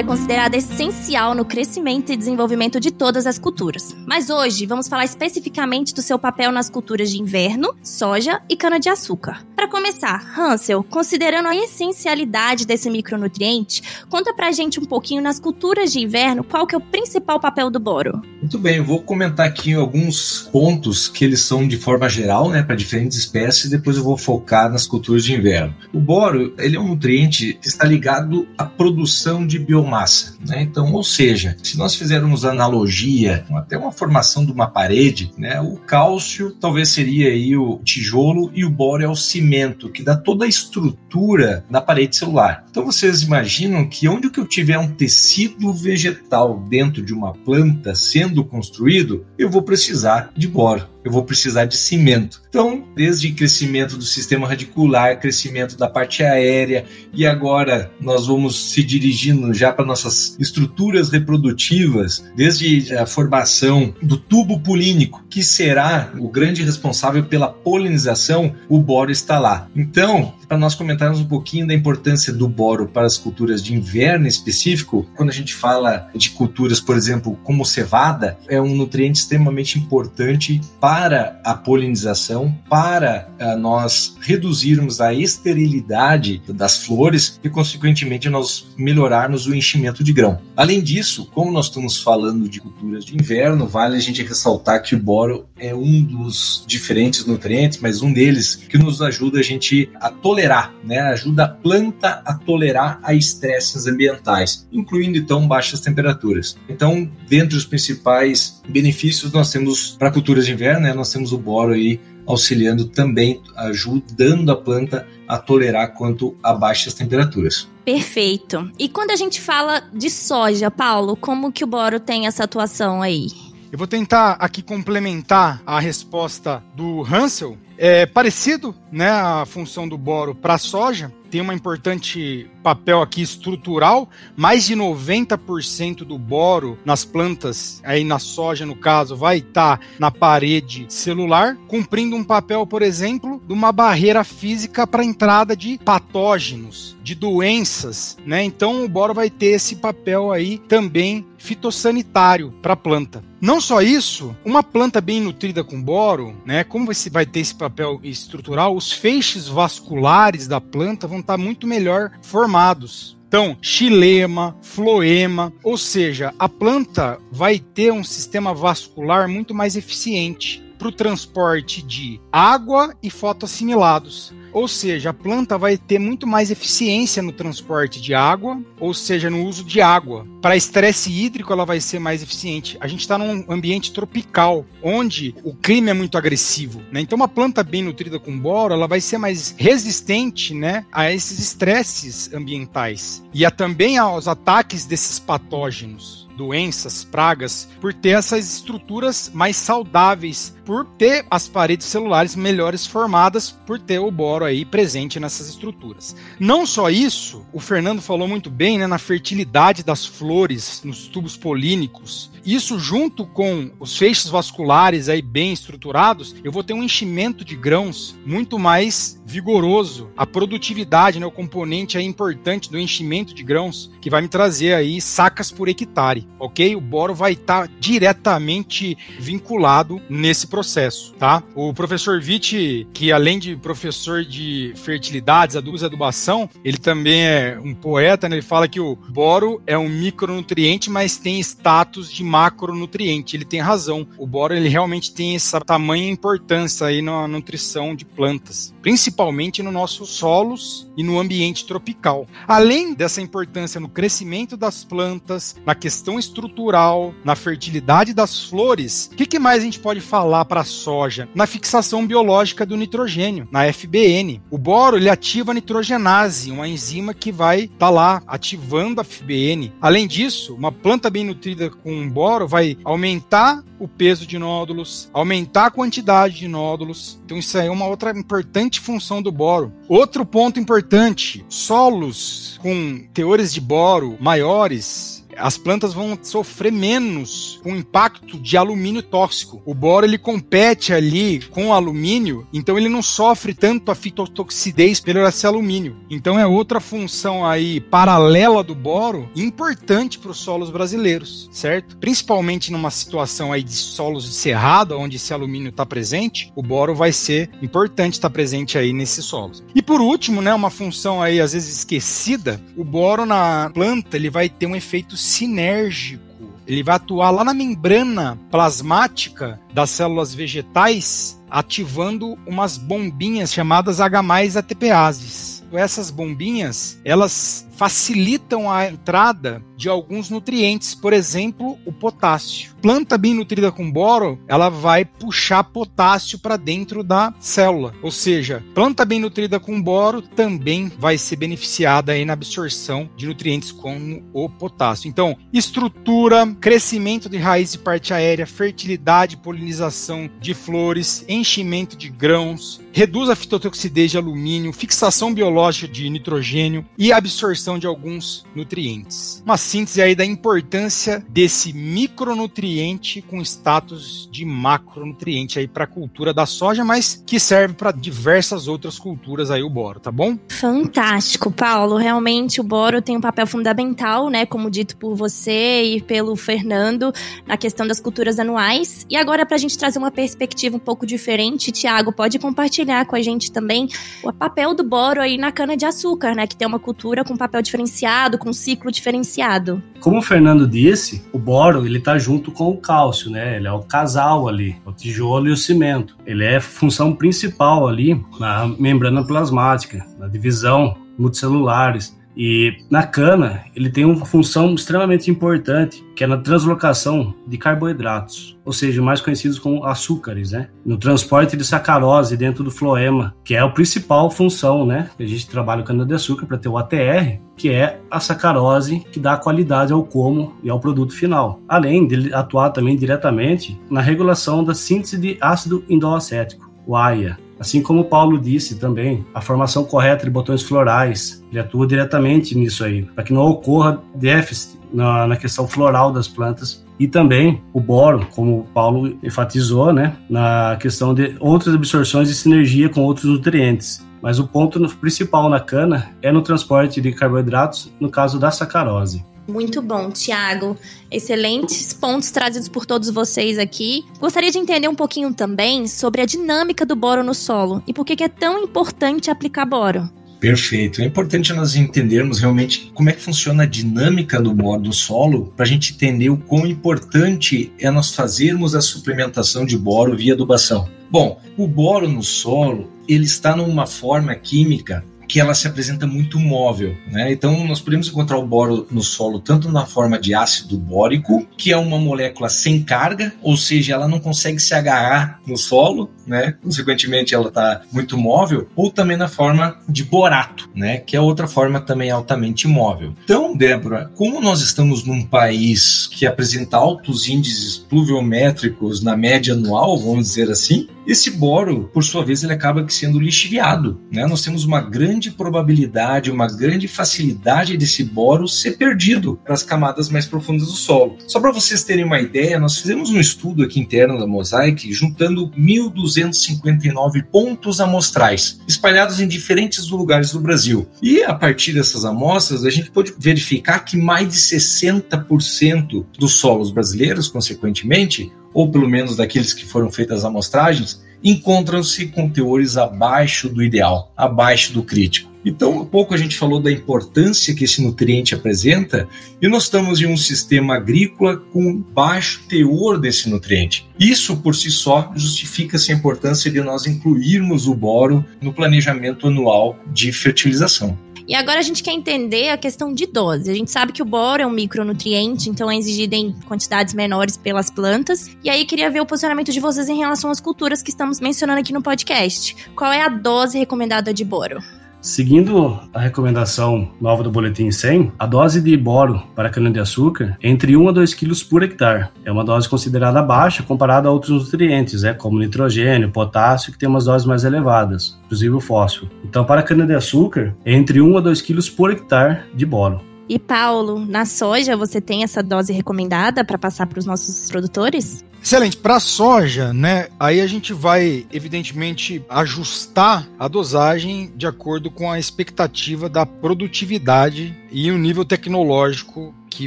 É 0.01 0.03
considerada 0.03 0.57
essencial 0.57 1.35
no 1.35 1.45
crescimento 1.45 2.11
e 2.11 2.17
desenvolvimento 2.17 2.81
de 2.81 2.91
todas 2.91 3.27
as 3.27 3.39
culturas. 3.39 3.95
Mas 4.07 4.31
hoje 4.31 4.65
vamos 4.65 4.89
falar 4.89 5.05
especificamente 5.05 5.93
do 5.93 6.01
seu 6.01 6.19
papel 6.19 6.51
nas 6.51 6.71
culturas 6.71 7.11
de 7.11 7.21
inverno, 7.21 7.77
soja 7.83 8.41
e 8.49 8.57
cana-de-açúcar. 8.57 9.45
Para 9.55 9.69
começar, 9.69 10.25
Hansel, 10.39 10.83
considerando 10.83 11.49
a 11.49 11.55
essencialidade 11.55 12.67
desse 12.67 12.89
micronutriente, 12.89 13.83
conta 14.09 14.33
pra 14.33 14.53
gente 14.53 14.81
um 14.81 14.87
pouquinho 14.87 15.21
nas 15.21 15.39
culturas 15.39 15.93
de 15.93 16.01
inverno 16.01 16.43
qual 16.43 16.67
que 16.67 16.75
é 16.75 16.79
o 16.79 16.81
principal 16.81 17.39
papel 17.39 17.69
do 17.69 17.79
boro. 17.79 18.23
Muito 18.41 18.59
bem, 18.59 18.77
eu 18.77 18.85
vou 18.85 19.03
comentar 19.03 19.47
aqui 19.47 19.75
alguns 19.75 20.49
pontos 20.51 21.09
que 21.09 21.27
eles 21.27 21.43
são 21.43 21.69
de 21.69 21.77
forma 21.77 22.09
geral, 22.09 22.49
né, 22.49 22.63
para 22.63 22.75
diferentes 22.75 23.19
espécies, 23.19 23.67
e 23.67 23.71
depois 23.71 23.99
eu 23.99 24.03
vou 24.03 24.17
focar 24.17 24.73
nas 24.73 24.87
culturas 24.87 25.25
de 25.25 25.35
inverno. 25.35 25.75
O 25.93 26.01
boro, 26.01 26.55
ele 26.57 26.77
é 26.77 26.81
um 26.81 26.89
nutriente 26.89 27.59
que 27.61 27.69
está 27.69 27.85
ligado 27.85 28.49
à 28.57 28.65
produção 28.65 29.47
de 29.47 29.59
biomassa 29.59 29.90
biomassa. 29.91 30.37
Né? 30.47 30.63
Então, 30.63 30.93
ou 30.93 31.03
seja, 31.03 31.57
se 31.63 31.77
nós 31.77 31.95
fizermos 31.95 32.45
analogia, 32.45 33.45
até 33.55 33.77
uma 33.77 33.91
formação 33.91 34.47
de 34.47 34.53
uma 34.53 34.69
parede, 34.69 35.33
né, 35.37 35.61
o 35.61 35.77
cálcio 35.77 36.53
talvez 36.53 36.91
seria 36.91 37.29
aí 37.29 37.57
o 37.57 37.81
tijolo 37.83 38.51
e 38.55 38.65
o 38.65 38.71
boro 38.71 39.03
é 39.03 39.09
o 39.09 39.17
cimento, 39.17 39.91
que 39.91 40.03
dá 40.03 40.17
toda 40.17 40.45
a 40.45 40.49
estrutura 40.49 41.65
na 41.69 41.81
parede 41.81 42.17
celular. 42.17 42.65
Então, 42.71 42.85
vocês 42.85 43.23
imaginam 43.23 43.89
que 43.89 44.09
onde 44.09 44.31
que 44.31 44.39
eu 44.39 44.47
tiver 44.47 44.79
um 44.79 44.89
tecido 44.89 45.73
vegetal 45.73 46.65
dentro 46.69 47.03
de 47.03 47.13
uma 47.13 47.33
planta 47.33 47.95
sendo 47.95 48.45
construído, 48.45 49.27
eu 49.37 49.51
vou 49.51 49.63
precisar 49.63 50.31
de 50.37 50.47
boro 50.47 50.87
eu 51.05 51.11
vou 51.11 51.25
precisar 51.25 51.65
de 51.65 51.77
cimento. 51.77 52.43
Então, 52.49 52.85
desde 52.95 53.33
crescimento 53.33 53.97
do 53.97 54.05
sistema 54.05 54.47
radicular, 54.47 55.19
crescimento 55.19 55.77
da 55.77 55.89
parte 55.89 56.23
aérea, 56.23 56.85
e 57.13 57.27
agora 57.27 57.91
nós 58.01 58.27
vamos 58.27 58.71
se 58.71 58.83
dirigindo 58.83 59.53
já 59.55 59.73
para 59.81 59.87
nossas 59.87 60.37
estruturas 60.39 61.09
reprodutivas, 61.09 62.23
desde 62.37 62.95
a 62.95 63.07
formação 63.07 63.95
do 64.03 64.17
tubo 64.17 64.61
polínico, 64.61 65.25
que 65.31 65.43
será 65.43 66.13
o 66.19 66.29
grande 66.29 66.63
responsável 66.63 67.25
pela 67.25 67.49
polinização, 67.49 68.55
o 68.69 68.79
boro 68.79 69.11
está 69.11 69.39
lá. 69.39 69.69
Então, 69.75 70.35
para 70.51 70.59
nós 70.59 70.75
comentarmos 70.75 71.21
um 71.21 71.27
pouquinho 71.27 71.67
da 71.67 71.73
importância 71.73 72.33
do 72.33 72.49
boro 72.49 72.89
para 72.89 73.07
as 73.07 73.17
culturas 73.17 73.63
de 73.63 73.73
inverno 73.73 74.27
específico, 74.27 75.09
quando 75.17 75.31
a 75.31 75.33
gente 75.33 75.55
fala 75.55 76.09
de 76.15 76.31
culturas, 76.31 76.81
por 76.81 76.97
exemplo, 76.97 77.39
como 77.45 77.65
cevada, 77.65 78.37
é 78.49 78.61
um 78.61 78.75
nutriente 78.75 79.21
extremamente 79.21 79.79
importante 79.79 80.61
para 80.81 81.41
a 81.45 81.55
polinização, 81.55 82.53
para 82.69 83.29
uh, 83.41 83.57
nós 83.59 84.17
reduzirmos 84.21 85.01
a 85.01 85.15
esterilidade 85.15 86.43
das 86.49 86.85
flores 86.85 87.39
e, 87.45 87.49
consequentemente, 87.49 88.29
nós 88.29 88.75
melhorarmos 88.77 89.47
o 89.47 89.55
enchimento 89.55 89.70
de 90.03 90.13
grão. 90.13 90.41
Além 90.57 90.83
disso, 90.83 91.29
como 91.33 91.53
nós 91.53 91.67
estamos 91.67 92.03
falando 92.03 92.49
de 92.49 92.61
culturas 92.61 93.05
de 93.05 93.15
inverno, 93.15 93.67
vale 93.67 93.97
a 93.97 94.01
gente 94.01 94.23
ressaltar 94.23 94.83
que 94.83 94.95
o 94.95 94.99
boro 94.99 95.47
é 95.59 95.75
um 95.75 96.03
dos 96.03 96.65
diferentes 96.67 97.25
nutrientes, 97.25 97.79
mas 97.81 98.03
um 98.03 98.13
deles 98.13 98.57
que 98.57 98.79
nos 98.79 99.01
ajuda 99.01 99.39
a 99.39 99.43
gente 99.43 99.91
a 100.01 100.11
tolerar, 100.11 100.75
né? 100.85 100.99
ajuda 101.01 101.45
a 101.45 101.49
planta 101.49 102.23
a 102.25 102.35
tolerar 102.35 102.99
a 103.03 103.15
estresses 103.15 103.87
ambientais, 103.87 104.67
incluindo 104.73 105.19
então 105.19 105.47
baixas 105.47 105.81
temperaturas. 105.81 106.57
Então, 106.69 107.11
dentre 107.29 107.57
os 107.57 107.65
principais 107.65 108.61
benefícios, 108.69 109.33
nós 109.33 109.51
temos 109.51 109.97
para 109.99 110.11
culturas 110.11 110.47
de 110.47 110.53
inverno 110.53 110.81
né, 110.81 110.93
nós 110.93 111.13
temos 111.13 111.33
o 111.33 111.39
boro 111.39 111.73
aí 111.73 112.01
auxiliando 112.31 112.87
também, 112.87 113.41
ajudando 113.57 114.51
a 114.51 114.57
planta 114.57 115.07
a 115.29 115.39
tolerar 115.39 115.95
quanto 115.95 116.37
a 116.43 116.53
baixas 116.53 116.95
temperaturas. 116.95 117.69
Perfeito. 117.85 118.71
E 118.79 118.89
quando 118.89 119.11
a 119.11 119.17
gente 119.17 119.41
fala 119.41 119.83
de 119.93 120.11
soja, 120.11 120.71
Paulo, 120.71 121.17
como 121.17 121.53
que 121.53 121.65
o 121.65 121.67
boro 121.67 122.01
tem 122.01 122.27
essa 122.27 122.45
atuação 122.45 123.03
aí? 123.03 123.29
Eu 123.73 123.79
vou 123.79 123.87
tentar 123.87 124.33
aqui 124.33 124.63
complementar 124.63 125.63
a 125.65 125.79
resposta 125.79 126.63
do 126.75 127.05
Hansel. 127.05 127.57
É 127.79 128.05
parecido, 128.05 128.75
né, 128.91 129.09
a 129.09 129.47
função 129.47 129.89
do 129.89 129.97
boro 129.97 130.35
para 130.35 130.55
a 130.55 130.59
soja, 130.59 131.13
tem 131.31 131.41
uma 131.41 131.55
importante 131.55 132.51
papel 132.63 133.01
aqui 133.01 133.23
estrutural. 133.23 134.09
Mais 134.37 134.67
de 134.67 134.75
90% 134.75 135.99
do 135.99 136.19
boro 136.19 136.79
nas 136.85 137.05
plantas, 137.05 137.81
aí 137.85 138.05
na 138.05 138.19
soja 138.19 138.67
no 138.67 138.75
caso, 138.75 139.17
vai 139.17 139.39
estar 139.39 139.79
tá 139.79 139.85
na 139.99 140.11
parede 140.11 140.87
celular, 140.89 141.57
cumprindo 141.69 142.17
um 142.17 142.25
papel, 142.25 142.67
por 142.67 142.83
exemplo, 142.83 143.41
de 143.47 143.53
uma 143.53 143.73
barreira 143.73 144.25
física 144.25 144.87
para 144.87 145.05
entrada 145.05 145.57
de 145.57 145.79
patógenos, 145.79 146.97
de 147.03 147.15
doenças, 147.15 148.17
né? 148.27 148.43
Então 148.43 148.85
o 148.85 148.89
boro 148.89 149.15
vai 149.15 149.31
ter 149.31 149.53
esse 149.53 149.77
papel 149.77 150.33
aí 150.33 150.59
também 150.59 151.25
fitossanitário 151.41 152.53
para 152.63 152.75
a 152.75 152.77
planta. 152.77 153.25
Não 153.41 153.61
só 153.61 153.81
isso, 153.81 154.37
uma 154.45 154.63
planta 154.63 155.01
bem 155.01 155.21
nutrida 155.21 155.65
com 155.65 155.83
boro, 155.83 156.37
né? 156.45 156.63
Como 156.63 156.87
você 156.87 157.09
vai 157.09 157.25
ter 157.27 157.41
esse 157.41 157.55
papel 157.55 157.99
estrutural, 158.05 158.77
os 158.77 158.93
feixes 158.93 159.49
vasculares 159.49 160.47
da 160.47 160.61
planta 160.61 161.09
vão 161.09 161.21
estar 161.21 161.37
tá 161.37 161.43
muito 161.43 161.67
melhor 161.67 162.13
formados. 162.23 163.19
Então, 163.27 163.57
xilema, 163.63 164.57
floema, 164.61 165.53
ou 165.63 165.79
seja, 165.79 166.35
a 166.39 166.49
planta 166.49 167.19
vai 167.31 167.59
ter 167.59 167.93
um 167.93 168.05
sistema 168.05 168.53
vascular 168.53 169.29
muito 169.29 169.55
mais 169.55 169.77
eficiente 169.77 170.63
para 170.77 170.89
o 170.89 170.93
transporte 170.93 171.81
de 171.83 172.21
água 172.33 172.95
e 173.03 173.09
fotoassimilados. 173.09 174.33
Ou 174.53 174.67
seja, 174.67 175.11
a 175.11 175.15
planta 175.15 175.57
vai 175.57 175.77
ter 175.77 175.99
muito 175.99 176.27
mais 176.27 176.51
eficiência 176.51 177.23
no 177.23 177.33
transporte 177.33 178.01
de 178.01 178.15
água, 178.15 178.61
ou 178.79 178.93
seja, 178.93 179.31
no 179.31 179.45
uso 179.45 179.65
de 179.65 179.81
água. 179.81 180.27
Para 180.41 180.57
estresse 180.57 181.11
hídrico, 181.11 181.53
ela 181.53 181.65
vai 181.65 181.81
ser 181.81 181.99
mais 181.99 182.23
eficiente. 182.23 182.77
A 182.81 182.87
gente 182.87 183.01
está 183.01 183.17
num 183.17 183.45
ambiente 183.49 183.93
tropical, 183.93 184.67
onde 184.83 185.35
o 185.45 185.55
clima 185.55 185.91
é 185.91 185.95
muito 185.95 186.19
agressivo. 186.19 186.83
Né? 186.91 187.01
Então, 187.01 187.17
uma 187.17 187.29
planta 187.29 187.63
bem 187.63 187.83
nutrida 187.83 188.19
com 188.19 188.39
boro, 188.39 188.75
ela 188.75 188.89
vai 188.89 189.01
ser 189.01 189.19
mais 189.19 189.55
resistente 189.57 190.55
né, 190.55 190.85
a 190.93 191.13
esses 191.13 191.39
estresses 191.39 192.33
ambientais 192.33 193.23
e 193.33 193.45
a, 193.45 193.51
também 193.51 193.99
aos 193.99 194.27
ataques 194.27 194.85
desses 194.87 195.19
patógenos 195.19 196.30
doenças, 196.41 197.05
pragas, 197.05 197.69
por 197.83 197.93
ter 197.93 198.17
essas 198.17 198.55
estruturas 198.55 199.31
mais 199.35 199.59
saudáveis, 199.59 200.57
por 200.65 200.87
ter 200.87 201.27
as 201.31 201.47
paredes 201.47 201.87
celulares 201.87 202.35
melhores 202.35 202.87
formadas, 202.87 203.51
por 203.51 203.79
ter 203.79 203.99
o 203.99 204.11
boro 204.11 204.47
aí 204.47 204.65
presente 204.65 205.21
nessas 205.21 205.51
estruturas. 205.51 206.17
Não 206.39 206.65
só 206.65 206.89
isso, 206.89 207.45
o 207.53 207.61
Fernando 207.61 208.01
falou 208.01 208.27
muito 208.27 208.49
bem 208.49 208.79
né, 208.79 208.87
na 208.87 208.97
fertilidade 208.97 209.85
das 209.85 210.07
flores, 210.07 210.81
nos 210.83 211.09
tubos 211.09 211.37
polínicos. 211.37 212.31
Isso 212.47 212.79
junto 212.79 213.27
com 213.27 213.71
os 213.79 213.99
feixes 213.99 214.31
vasculares 214.31 215.11
aí 215.11 215.21
bem 215.21 215.53
estruturados, 215.53 216.35
eu 216.43 216.51
vou 216.51 216.65
ter 216.65 216.73
um 216.73 216.83
enchimento 216.83 217.45
de 217.45 217.55
grãos 217.55 218.17
muito 218.25 218.59
mais 218.59 219.20
vigoroso. 219.31 220.11
A 220.17 220.27
produtividade, 220.27 221.21
né, 221.21 221.27
o 221.27 221.31
componente 221.31 221.97
aí 221.97 222.05
importante 222.05 222.71
do 222.71 222.79
enchimento 222.79 223.33
de 223.33 223.45
grãos, 223.45 223.91
que 224.01 224.11
vai 224.11 224.21
me 224.21 224.29
trazer 224.29 224.75
aí 224.75 225.01
sacas 225.01 225.53
por 225.53 225.69
hectare, 225.69 226.27
ok? 226.39 226.75
O 226.75 226.81
boro 226.81 227.15
vai 227.15 227.33
estar 227.33 227.69
tá 227.69 227.75
diretamente 227.79 228.99
vinculado 229.19 230.01
nesse 230.11 230.49
processo, 230.49 231.15
tá? 231.15 231.43
O 231.55 231.73
professor 231.73 232.21
Witt, 232.21 232.89
que 232.93 233.13
além 233.13 233.39
de 233.39 233.55
professor 233.55 234.25
de 234.25 234.73
fertilidades, 234.75 235.55
adubos 235.55 235.83
e 235.83 235.85
adubação, 235.85 236.51
ele 236.65 236.79
também 236.79 237.23
é 237.23 237.61
um 237.63 237.75
poeta, 237.75 238.29
né? 238.29 238.37
Ele 238.37 238.43
fala 238.43 238.67
que 238.67 238.81
o 238.81 238.97
boro 238.97 239.63
é 239.67 239.79
um 239.79 239.89
micronutriente, 239.89 240.91
mas 240.91 241.17
tem 241.17 241.39
status 241.41 242.13
de 242.13 242.25
macronutriente. 242.25 243.37
Ele 243.37 243.45
tem 243.45 243.61
razão. 243.61 244.07
O 244.19 244.27
boro 244.27 244.55
ele 244.55 244.69
realmente 244.69 245.13
tem 245.13 245.37
essa 245.37 245.61
tamanha 245.61 246.11
importância 246.11 246.87
aí 246.87 247.01
na 247.01 247.29
nutrição 247.29 247.95
de 247.95 248.05
plantas, 248.05 248.75
principalmente 248.83 249.20
nos 249.63 249.73
nossos 249.73 250.11
solos 250.11 250.91
e 250.97 251.03
no 251.03 251.19
ambiente 251.19 251.67
tropical. 251.67 252.27
Além 252.49 252.95
dessa 252.95 253.21
importância 253.21 253.81
no 253.81 253.89
crescimento 253.89 254.57
das 254.57 254.83
plantas, 254.83 255.57
na 255.65 255.75
questão 255.75 256.19
estrutural, 256.19 257.15
na 257.25 257.37
fertilidade 257.37 258.15
das 258.15 258.45
flores, 258.45 259.11
o 259.13 259.17
que, 259.17 259.27
que 259.27 259.39
mais 259.39 259.63
a 259.63 259.65
gente 259.65 259.79
pode 259.79 260.01
falar 260.01 260.45
para 260.47 260.63
a 260.63 260.65
soja? 260.65 261.29
Na 261.35 261.47
fixação 261.47 262.07
biológica 262.07 262.65
do 262.65 262.77
nitrogênio, 262.77 263.47
na 263.51 263.71
FBN. 263.73 264.41
O 264.51 264.57
boro 264.57 264.97
ele 264.97 265.11
ativa 265.11 265.51
a 265.51 265.55
nitrogenase, 265.55 266.51
uma 266.51 266.69
enzima 266.69 267.13
que 267.13 267.31
vai 267.31 267.65
estar 267.65 267.77
tá 267.79 267.91
lá 267.91 268.23
ativando 268.27 269.01
a 269.01 269.05
FBN. 269.05 269.73
Além 269.81 270.07
disso, 270.07 270.55
uma 270.55 270.73
planta 270.73 271.11
bem 271.11 271.25
nutrida 271.25 271.71
com 271.71 272.09
boro 272.09 272.49
vai 272.49 272.77
aumentar 272.85 273.63
o 273.79 273.89
peso 273.89 274.27
de 274.27 274.39
nódulos, 274.39 275.09
aumentar 275.13 275.67
a 275.67 275.71
quantidade 275.71 276.37
de 276.37 276.49
nódulos. 276.49 277.20
Então 277.31 277.39
isso 277.39 277.57
aí 277.57 277.69
é 277.69 277.71
uma 277.71 277.87
outra 277.87 278.11
importante 278.11 278.81
função 278.81 279.23
do 279.23 279.31
boro. 279.31 279.73
Outro 279.89 280.27
ponto 280.27 280.59
importante, 280.59 281.45
solos 281.49 282.59
com 282.61 283.07
teores 283.15 283.55
de 283.55 283.61
boro 283.61 284.17
maiores 284.19 285.20
as 285.41 285.57
plantas 285.57 285.93
vão 285.93 286.19
sofrer 286.21 286.73
menos 286.73 287.61
com 287.63 287.73
o 287.73 287.77
impacto 287.77 288.39
de 288.39 288.57
alumínio 288.57 289.03
tóxico. 289.03 289.63
O 289.65 289.75
boro 289.75 290.07
ele 290.07 290.19
compete 290.19 290.93
ali 290.93 291.41
com 291.51 291.69
o 291.69 291.73
alumínio, 291.73 292.47
então 292.53 292.77
ele 292.77 292.89
não 292.89 293.03
sofre 293.03 293.55
tanto 293.55 293.91
a 293.91 293.95
fitotoxidez 293.95 295.01
pelo 295.01 295.21
esse 295.27 295.47
alumínio. 295.47 295.97
Então 296.11 296.39
é 296.39 296.47
outra 296.47 296.81
função 296.81 297.47
aí 297.47 297.81
paralela 297.81 298.63
do 298.63 298.75
boro 298.75 299.29
importante 299.35 300.19
para 300.19 300.31
os 300.31 300.39
solos 300.39 300.71
brasileiros, 300.71 301.49
certo? 301.53 301.97
Principalmente 301.97 302.73
numa 302.73 302.91
situação 302.91 303.53
aí 303.53 303.63
de 303.63 303.73
solos 303.73 304.25
de 304.25 304.33
cerrado, 304.33 304.99
onde 304.99 305.17
esse 305.17 305.33
alumínio 305.33 305.71
está 305.71 305.85
presente, 305.85 306.53
o 306.55 306.63
boro 306.63 306.95
vai 306.95 307.13
ser 307.13 307.51
importante 307.63 308.15
estar 308.15 308.29
tá 308.29 308.33
presente 308.33 308.79
aí 308.79 308.93
nesses 308.93 309.25
solos. 309.25 309.63
E 309.75 309.83
por 309.83 310.01
último, 310.01 310.43
né, 310.43 310.53
uma 310.55 310.71
função 310.71 311.23
aí 311.23 311.41
às 311.41 311.53
vezes 311.53 311.79
esquecida, 311.79 312.61
o 312.77 312.85
boro 312.85 313.25
na 313.27 313.71
planta 313.73 314.17
ele 314.17 314.31
vai 314.31 314.49
ter 314.49 314.67
um 314.67 314.77
efeito 314.77 315.17
sinérgico. 315.31 316.25
Ele 316.67 316.83
vai 316.83 316.97
atuar 316.97 317.31
lá 317.31 317.45
na 317.45 317.55
membrana 317.55 318.39
plasmática 318.51 319.59
das 319.73 319.91
células 319.91 320.35
vegetais, 320.35 321.41
ativando 321.51 322.39
umas 322.47 322.77
bombinhas 322.77 323.53
chamadas 323.53 324.01
H+ 324.01 324.21
ATPases. 324.57 325.65
Essas 325.73 326.11
bombinhas, 326.11 326.99
elas 327.05 327.67
facilitam 327.81 328.71
a 328.71 328.87
entrada 328.87 329.65
de 329.75 329.89
alguns 329.89 330.29
nutrientes, 330.29 330.95
por 330.95 331.15
exemplo, 331.15 331.79
o 331.87 331.91
potássio. 331.91 332.75
Planta 332.83 333.17
bem 333.17 333.33
nutrida 333.33 333.73
com 333.73 333.91
boro, 333.91 334.39
ela 334.47 334.69
vai 334.69 335.07
puxar 335.07 335.65
potássio 335.65 336.39
para 336.39 336.59
dentro 336.59 337.03
da 337.03 337.33
célula. 337.41 337.95
Ou 338.03 338.11
seja, 338.11 338.63
planta 338.75 339.07
bem 339.07 339.19
nutrida 339.19 339.59
com 339.59 339.81
boro 339.81 340.21
também 340.21 340.93
vai 340.99 341.17
ser 341.17 341.37
beneficiada 341.37 342.13
aí 342.13 342.27
na 342.27 342.35
absorção 342.35 343.09
de 343.17 343.27
nutrientes 343.27 343.73
como 343.73 344.23
o 344.35 344.51
potássio. 344.51 345.09
Então, 345.09 345.35
estrutura, 345.51 346.47
crescimento 346.61 347.31
de 347.31 347.39
raiz 347.39 347.73
e 347.73 347.79
parte 347.79 348.13
aérea, 348.13 348.47
fertilidade, 348.47 349.39
polinização 349.39 350.29
de 350.39 350.53
flores, 350.53 351.25
enchimento 351.27 351.97
de 351.97 352.11
grãos, 352.11 352.79
reduz 352.93 353.31
a 353.31 353.37
fitotoxidez 353.37 354.11
de 354.11 354.19
alumínio, 354.19 354.73
fixação 354.73 355.33
biológica 355.33 355.89
de 355.91 356.11
nitrogênio 356.11 356.85
e 356.99 357.11
absorção 357.11 357.70
de 357.79 357.87
alguns 357.87 358.45
nutrientes. 358.55 359.43
Uma 359.45 359.57
síntese 359.57 360.03
aí 360.03 360.15
da 360.15 360.25
importância 360.25 361.25
desse 361.29 361.73
micronutriente 361.73 363.23
com 363.23 363.41
status 363.41 364.29
de 364.31 364.45
macronutriente 364.45 365.59
aí 365.59 365.67
para 365.67 365.85
a 365.85 365.87
cultura 365.87 366.33
da 366.33 366.47
soja, 366.47 366.85
mas 366.85 367.23
que 367.27 367.39
serve 367.39 367.75
para 367.75 367.93
diversas 367.93 368.69
outras 368.69 368.99
culturas 368.99 369.51
aí 369.51 369.63
o 369.63 369.71
boro, 369.71 370.01
tá 370.01 370.11
bom? 370.11 370.39
Fantástico, 370.49 371.51
Paulo. 371.51 371.97
Realmente 371.97 372.61
o 372.61 372.65
boro 372.65 373.03
tem 373.03 373.17
um 373.17 373.21
papel 373.21 373.47
fundamental, 373.47 374.29
né, 374.29 374.47
como 374.47 374.71
dito 374.71 374.97
por 374.97 375.15
você 375.15 375.83
e 375.83 376.01
pelo 376.01 376.37
Fernando, 376.37 377.13
na 377.47 377.57
questão 377.57 377.87
das 377.87 378.01
culturas 378.01 378.39
anuais. 378.39 379.07
E 379.09 379.17
agora 379.17 379.45
para 379.45 379.57
a 379.57 379.59
gente 379.59 379.77
trazer 379.77 379.99
uma 379.99 380.11
perspectiva 380.11 380.77
um 380.77 380.81
pouco 380.81 381.07
diferente, 381.07 381.73
Tiago, 381.73 382.13
pode 382.13 382.39
compartilhar 382.39 383.05
com 383.07 383.17
a 383.17 383.23
gente 383.23 383.51
também 383.51 383.89
o 384.23 384.33
papel 384.33 384.75
do 384.75 384.83
boro 384.85 385.21
aí 385.21 385.37
na 385.37 385.53
cana 385.53 385.77
de 385.77 385.85
açúcar, 385.85 386.35
né, 386.35 386.47
que 386.47 386.57
tem 386.57 386.67
uma 386.67 386.79
cultura 386.79 387.25
com 387.25 387.37
papel 387.37 387.60
diferenciado, 387.61 388.39
com 388.39 388.51
um 388.51 388.53
ciclo 388.53 388.91
diferenciado. 388.91 389.83
Como 390.01 390.19
o 390.19 390.23
Fernando 390.23 390.67
disse, 390.67 391.25
o 391.33 391.39
boro 391.39 391.85
ele 391.85 392.01
tá 392.01 392.19
junto 392.19 392.51
com 392.51 392.71
o 392.71 392.77
cálcio, 392.77 393.31
né? 393.31 393.57
Ele 393.57 393.67
é 393.67 393.73
o 393.73 393.83
casal 393.83 394.49
ali, 394.49 394.77
o 394.85 394.93
tijolo 394.93 395.49
e 395.49 395.53
o 395.53 395.57
cimento. 395.57 396.17
Ele 396.27 396.45
é 396.45 396.61
função 396.61 397.15
principal 397.15 397.87
ali 397.87 398.21
na 398.39 398.67
membrana 398.67 399.25
plasmática, 399.25 400.07
na 400.19 400.27
divisão 400.27 400.97
multicelulares. 401.19 402.19
E 402.37 402.79
na 402.91 403.03
cana, 403.03 403.65
ele 403.75 403.91
tem 403.91 404.05
uma 404.05 404.25
função 404.25 404.75
extremamente 404.75 405.31
importante, 405.31 406.05
que 406.15 406.25
é 406.25 406.27
na 406.27 406.37
translocação 406.37 407.35
de 407.47 407.59
carboidratos, 407.59 408.59
ou 408.65 408.73
seja, 408.73 409.03
mais 409.03 409.21
conhecidos 409.21 409.59
como 409.59 409.85
açúcares, 409.85 410.53
né? 410.53 410.69
No 410.85 410.97
transporte 410.97 411.57
de 411.57 411.65
sacarose 411.65 412.37
dentro 412.37 412.63
do 412.63 412.71
floema, 412.71 413.35
que 413.45 413.55
é 413.55 413.59
a 413.59 413.69
principal 413.69 414.31
função, 414.31 414.87
né? 414.87 415.11
A 415.19 415.23
gente 415.25 415.49
trabalha 415.49 415.83
o 415.83 415.85
cana-de-açúcar 415.85 416.47
para 416.47 416.59
ter 416.59 416.69
o 416.69 416.79
ATR, 416.79 417.41
que 417.57 417.71
é 417.71 418.01
a 418.11 418.21
sacarose 418.21 419.01
que 419.13 419.21
dá 419.21 419.37
qualidade 419.37 419.93
ao 419.93 420.05
como 420.05 420.55
e 420.63 420.71
ao 420.71 420.81
produto 420.81 421.15
final. 421.15 421.61
Além 421.69 422.07
de 422.07 422.33
atuar 422.33 422.71
também 422.71 422.97
diretamente 422.97 423.79
na 423.91 424.01
regulação 424.01 424.63
da 424.63 424.75
síntese 424.75 425.19
de 425.19 425.37
ácido 425.41 425.85
indolacético, 425.89 426.71
o 426.87 426.97
AIA, 426.97 427.39
Assim 427.61 427.83
como 427.83 428.07
Paulo 428.07 428.39
disse 428.39 428.79
também, 428.79 429.23
a 429.35 429.43
formação 429.43 429.85
correta 429.85 430.25
de 430.25 430.31
botões 430.31 430.63
florais, 430.63 431.45
ele 431.51 431.61
atua 431.61 431.87
diretamente 431.87 432.57
nisso 432.57 432.83
aí, 432.83 433.03
para 433.03 433.23
que 433.23 433.35
não 433.35 433.43
ocorra 433.43 434.03
déficit 434.15 434.79
na, 434.91 435.27
na, 435.27 435.37
questão 435.37 435.69
floral 435.69 436.11
das 436.11 436.27
plantas. 436.27 436.83
E 436.99 437.07
também 437.07 437.63
o 437.75 437.81
boro, 437.81 438.27
como 438.35 438.61
o 438.61 438.65
Paulo 438.65 439.15
enfatizou, 439.23 439.93
né, 439.93 440.17
na 440.29 440.79
questão 440.81 441.13
de 441.13 441.37
outras 441.39 441.75
absorções 441.75 442.29
de 442.29 442.35
sinergia 442.35 442.89
com 442.89 443.03
outros 443.03 443.27
nutrientes. 443.27 444.03
Mas 444.23 444.39
o 444.39 444.47
ponto 444.47 444.81
principal 444.97 445.49
na 445.51 445.61
cana 445.61 446.11
é 446.23 446.33
no 446.33 446.41
transporte 446.41 446.99
de 446.99 447.13
carboidratos, 447.13 447.93
no 448.01 448.09
caso 448.09 448.39
da 448.39 448.51
sacarose. 448.51 449.23
Muito 449.49 449.83
bom, 449.83 450.11
Tiago. 450.11 450.77
Excelentes 451.11 451.93
pontos 451.93 452.31
trazidos 452.31 452.69
por 452.69 452.87
todos 452.87 453.11
vocês 453.11 453.59
aqui. 453.59 454.05
Gostaria 454.19 454.51
de 454.51 454.59
entender 454.59 454.89
um 454.89 454.95
pouquinho 454.95 455.35
também 455.35 455.87
sobre 455.87 456.23
a 456.23 456.27
dinâmica 456.27 456.87
do 456.87 456.95
boro 456.95 457.25
no 457.25 457.35
solo 457.35 457.83
e 457.87 457.93
por 457.93 458.05
que 458.05 458.23
é 458.23 458.29
tão 458.29 458.63
importante 458.63 459.31
aplicar 459.31 459.67
boro. 459.67 460.09
Perfeito. 460.41 461.03
É 461.03 461.05
importante 461.05 461.53
nós 461.53 461.77
entendermos 461.77 462.39
realmente 462.39 462.91
como 462.95 463.11
é 463.11 463.13
que 463.13 463.21
funciona 463.21 463.65
a 463.65 463.67
dinâmica 463.67 464.41
do 464.41 464.55
boro 464.55 464.81
do 464.81 464.93
solo 464.93 465.53
para 465.55 465.67
a 465.67 465.69
gente 465.69 465.93
entender 465.93 466.31
o 466.31 466.39
quão 466.39 466.67
importante 466.67 467.71
é 467.79 467.91
nós 467.91 468.15
fazermos 468.15 468.75
a 468.75 468.81
suplementação 468.81 469.67
de 469.67 469.77
boro 469.77 470.17
via 470.17 470.33
adubação. 470.33 470.89
Bom, 471.11 471.39
o 471.59 471.67
boro 471.67 472.09
no 472.09 472.23
solo 472.23 472.91
ele 473.07 473.25
está 473.25 473.55
numa 473.55 473.87
forma 473.87 474.35
química 474.35 475.05
que 475.31 475.39
ela 475.39 475.55
se 475.55 475.69
apresenta 475.69 476.09
muito 476.09 476.41
móvel, 476.41 476.97
né? 477.07 477.31
Então 477.31 477.65
nós 477.65 477.81
podemos 477.81 478.09
encontrar 478.09 478.37
o 478.37 478.45
boro 478.45 478.89
no 478.91 479.01
solo 479.01 479.39
tanto 479.39 479.71
na 479.71 479.87
forma 479.87 480.19
de 480.19 480.35
ácido 480.35 480.77
bórico, 480.77 481.47
que 481.57 481.71
é 481.71 481.77
uma 481.77 482.01
molécula 482.01 482.49
sem 482.49 482.83
carga, 482.83 483.33
ou 483.41 483.57
seja, 483.57 483.95
ela 483.95 484.09
não 484.09 484.19
consegue 484.19 484.59
se 484.59 484.75
agarrar 484.75 485.41
no 485.47 485.57
solo, 485.57 486.11
né? 486.27 486.57
Consequentemente, 486.61 487.33
ela 487.33 487.47
está 487.47 487.83
muito 487.93 488.19
móvel, 488.19 488.67
ou 488.75 488.91
também 488.91 489.17
na 489.17 489.29
forma 489.29 489.79
de 489.89 490.03
borato, 490.03 490.69
né? 490.75 490.99
Que 490.99 491.17
é 491.17 491.21
outra 491.21 491.47
forma 491.47 491.81
também 491.81 492.11
altamente 492.11 492.67
móvel. 492.67 493.15
Então, 493.23 493.57
Débora, 493.57 494.11
como 494.17 494.41
nós 494.41 494.61
estamos 494.61 495.05
num 495.05 495.25
país 495.25 496.09
que 496.09 496.27
apresenta 496.27 496.77
altos 496.77 497.29
índices 497.29 497.79
pluviométricos 497.79 499.01
na 499.01 499.17
média 499.17 499.55
anual, 499.55 499.97
vamos 499.97 500.27
dizer 500.27 500.51
assim, 500.51 500.89
esse 501.11 501.33
boro, 501.33 501.91
por 501.93 502.05
sua 502.05 502.25
vez, 502.25 502.45
ele 502.45 502.53
acaba 502.53 502.89
sendo 502.89 503.19
lixiviado. 503.19 504.01
Né? 504.13 504.25
Nós 504.27 504.43
temos 504.43 504.65
uma 504.65 504.81
grande 504.81 505.20
probabilidade, 505.29 506.31
uma 506.31 506.47
grande 506.47 506.87
facilidade 506.87 507.77
desse 507.77 508.05
boro 508.05 508.47
ser 508.47 508.77
perdido 508.77 509.41
para 509.45 509.55
as 509.55 509.65
camadas 509.65 510.09
mais 510.09 510.27
profundas 510.27 510.69
do 510.69 510.75
solo. 510.75 511.19
Só 511.27 511.41
para 511.41 511.51
vocês 511.51 511.83
terem 511.83 512.05
uma 512.05 512.21
ideia, 512.21 512.61
nós 512.61 512.79
fizemos 512.79 513.11
um 513.11 513.19
estudo 513.19 513.65
aqui 513.65 513.81
interno 513.81 514.17
da 514.17 514.27
Mosaic, 514.27 514.93
juntando 514.93 515.51
1.259 515.51 517.25
pontos 517.25 517.81
amostrais, 517.81 518.61
espalhados 518.69 519.19
em 519.19 519.27
diferentes 519.27 519.89
lugares 519.89 520.31
do 520.31 520.39
Brasil. 520.39 520.87
E 521.03 521.25
a 521.25 521.35
partir 521.35 521.73
dessas 521.73 522.05
amostras, 522.05 522.65
a 522.65 522.71
gente 522.71 522.93
pode 522.93 523.13
verificar 523.19 523.81
que 523.81 523.97
mais 523.97 524.29
de 524.29 524.39
60% 524.39 526.07
dos 526.17 526.35
solos 526.35 526.71
brasileiros, 526.71 527.27
consequentemente, 527.27 528.31
ou 528.53 528.71
pelo 528.71 528.89
menos 528.89 529.17
daqueles 529.17 529.53
que 529.53 529.65
foram 529.65 529.91
feitas 529.91 530.21
as 530.21 530.25
amostragens, 530.25 531.01
encontram-se 531.23 532.07
com 532.07 532.29
teores 532.29 532.77
abaixo 532.77 533.49
do 533.49 533.63
ideal, 533.63 534.13
abaixo 534.17 534.73
do 534.73 534.83
crítico. 534.83 535.31
Então, 535.45 535.81
há 535.81 535.87
pouco 535.87 536.13
a 536.13 536.19
gente 536.19 536.37
falou 536.37 536.61
da 536.61 536.71
importância 536.71 537.55
que 537.55 537.65
esse 537.65 537.83
nutriente 537.83 538.35
apresenta, 538.35 539.09
e 539.41 539.49
nós 539.49 539.65
estamos 539.65 540.01
em 540.01 540.07
um 540.07 540.17
sistema 540.17 540.75
agrícola 540.77 541.37
com 541.37 541.79
baixo 541.79 542.43
teor 542.47 542.99
desse 542.99 543.29
nutriente. 543.29 543.87
Isso 543.99 544.37
por 544.37 544.55
si 544.55 544.71
só 544.71 545.11
justifica-se 545.17 545.93
a 545.93 545.95
importância 545.95 546.51
de 546.51 546.61
nós 546.61 546.87
incluirmos 546.87 547.67
o 547.67 547.75
boro 547.75 548.25
no 548.41 548.53
planejamento 548.53 549.29
anual 549.29 549.79
de 549.93 550.13
fertilização. 550.13 550.99
E 551.31 551.35
agora 551.37 551.61
a 551.61 551.63
gente 551.63 551.81
quer 551.81 551.93
entender 551.93 552.49
a 552.49 552.59
questão 552.59 552.93
de 552.93 553.07
dose. 553.07 553.49
A 553.49 553.55
gente 553.55 553.71
sabe 553.71 553.93
que 553.93 554.03
o 554.03 554.05
boro 554.05 554.43
é 554.43 554.47
um 554.47 554.51
micronutriente, 554.51 555.49
então 555.49 555.71
é 555.71 555.77
exigido 555.77 556.17
em 556.17 556.33
quantidades 556.49 556.93
menores 556.93 557.37
pelas 557.37 557.71
plantas. 557.71 558.29
E 558.43 558.51
aí 558.51 558.65
queria 558.65 558.91
ver 558.91 559.01
o 559.01 559.07
posicionamento 559.07 559.53
de 559.53 559.61
vocês 559.61 559.89
em 559.89 559.97
relação 559.97 560.29
às 560.29 560.41
culturas 560.41 560.83
que 560.83 560.91
estamos 560.91 561.21
mencionando 561.21 561.61
aqui 561.61 561.73
no 561.73 561.81
podcast. 561.81 562.57
Qual 562.75 562.93
é 562.93 563.03
a 563.03 563.09
dose 563.09 563.57
recomendada 563.57 564.13
de 564.13 564.25
boro? 564.25 564.61
Seguindo 565.01 565.81
a 565.95 565.99
recomendação 565.99 566.91
nova 567.01 567.23
do 567.23 567.31
Boletim 567.31 567.71
100, 567.71 568.13
a 568.19 568.27
dose 568.27 568.61
de 568.61 568.77
boro 568.77 569.23
para 569.35 569.49
cana-de-açúcar 569.49 570.37
é 570.43 570.49
entre 570.51 570.77
1 570.77 570.89
a 570.91 570.93
2 570.93 571.15
kg 571.15 571.45
por 571.49 571.63
hectare. 571.63 572.09
É 572.23 572.31
uma 572.31 572.45
dose 572.45 572.69
considerada 572.69 573.23
baixa 573.23 573.63
comparada 573.63 574.09
a 574.09 574.13
outros 574.13 574.45
nutrientes, 574.45 575.03
é, 575.03 575.15
como 575.15 575.39
nitrogênio, 575.39 576.11
potássio, 576.11 576.71
que 576.71 576.79
tem 576.79 576.89
umas 576.89 577.07
doses 577.07 577.27
mais 577.27 577.45
elevadas, 577.45 578.21
inclusive 578.27 578.55
o 578.55 578.61
fósforo. 578.61 579.11
Então, 579.25 579.43
para 579.43 579.63
cana-de-açúcar, 579.63 580.55
é 580.67 580.75
entre 580.75 581.01
1 581.01 581.17
a 581.17 581.21
2 581.23 581.41
kg 581.41 581.71
por 581.71 581.91
hectare 581.91 582.41
de 582.55 582.67
boro. 582.67 583.10
E 583.31 583.39
Paulo, 583.39 584.05
na 584.05 584.27
soja 584.27 584.77
você 584.77 585.01
tem 585.01 585.23
essa 585.23 585.41
dose 585.41 585.73
recomendada 585.73 586.45
para 586.45 586.59
passar 586.59 586.89
para 586.89 586.99
os 586.99 587.07
nossos 587.07 587.49
produtores? 587.49 588.25
Excelente. 588.43 588.77
Para 588.77 588.99
soja, 588.99 589.73
né? 589.73 590.09
Aí 590.19 590.41
a 590.41 590.49
gente 590.49 590.73
vai, 590.73 591.25
evidentemente, 591.33 592.25
ajustar 592.29 593.29
a 593.39 593.47
dosagem 593.47 594.33
de 594.35 594.49
acordo 594.49 594.91
com 594.91 595.09
a 595.09 595.17
expectativa 595.17 596.09
da 596.09 596.27
produtividade 596.27 597.57
e 597.71 597.93
o 597.93 597.99
nível 597.99 598.25
tecnológico 598.25 599.33
que 599.51 599.67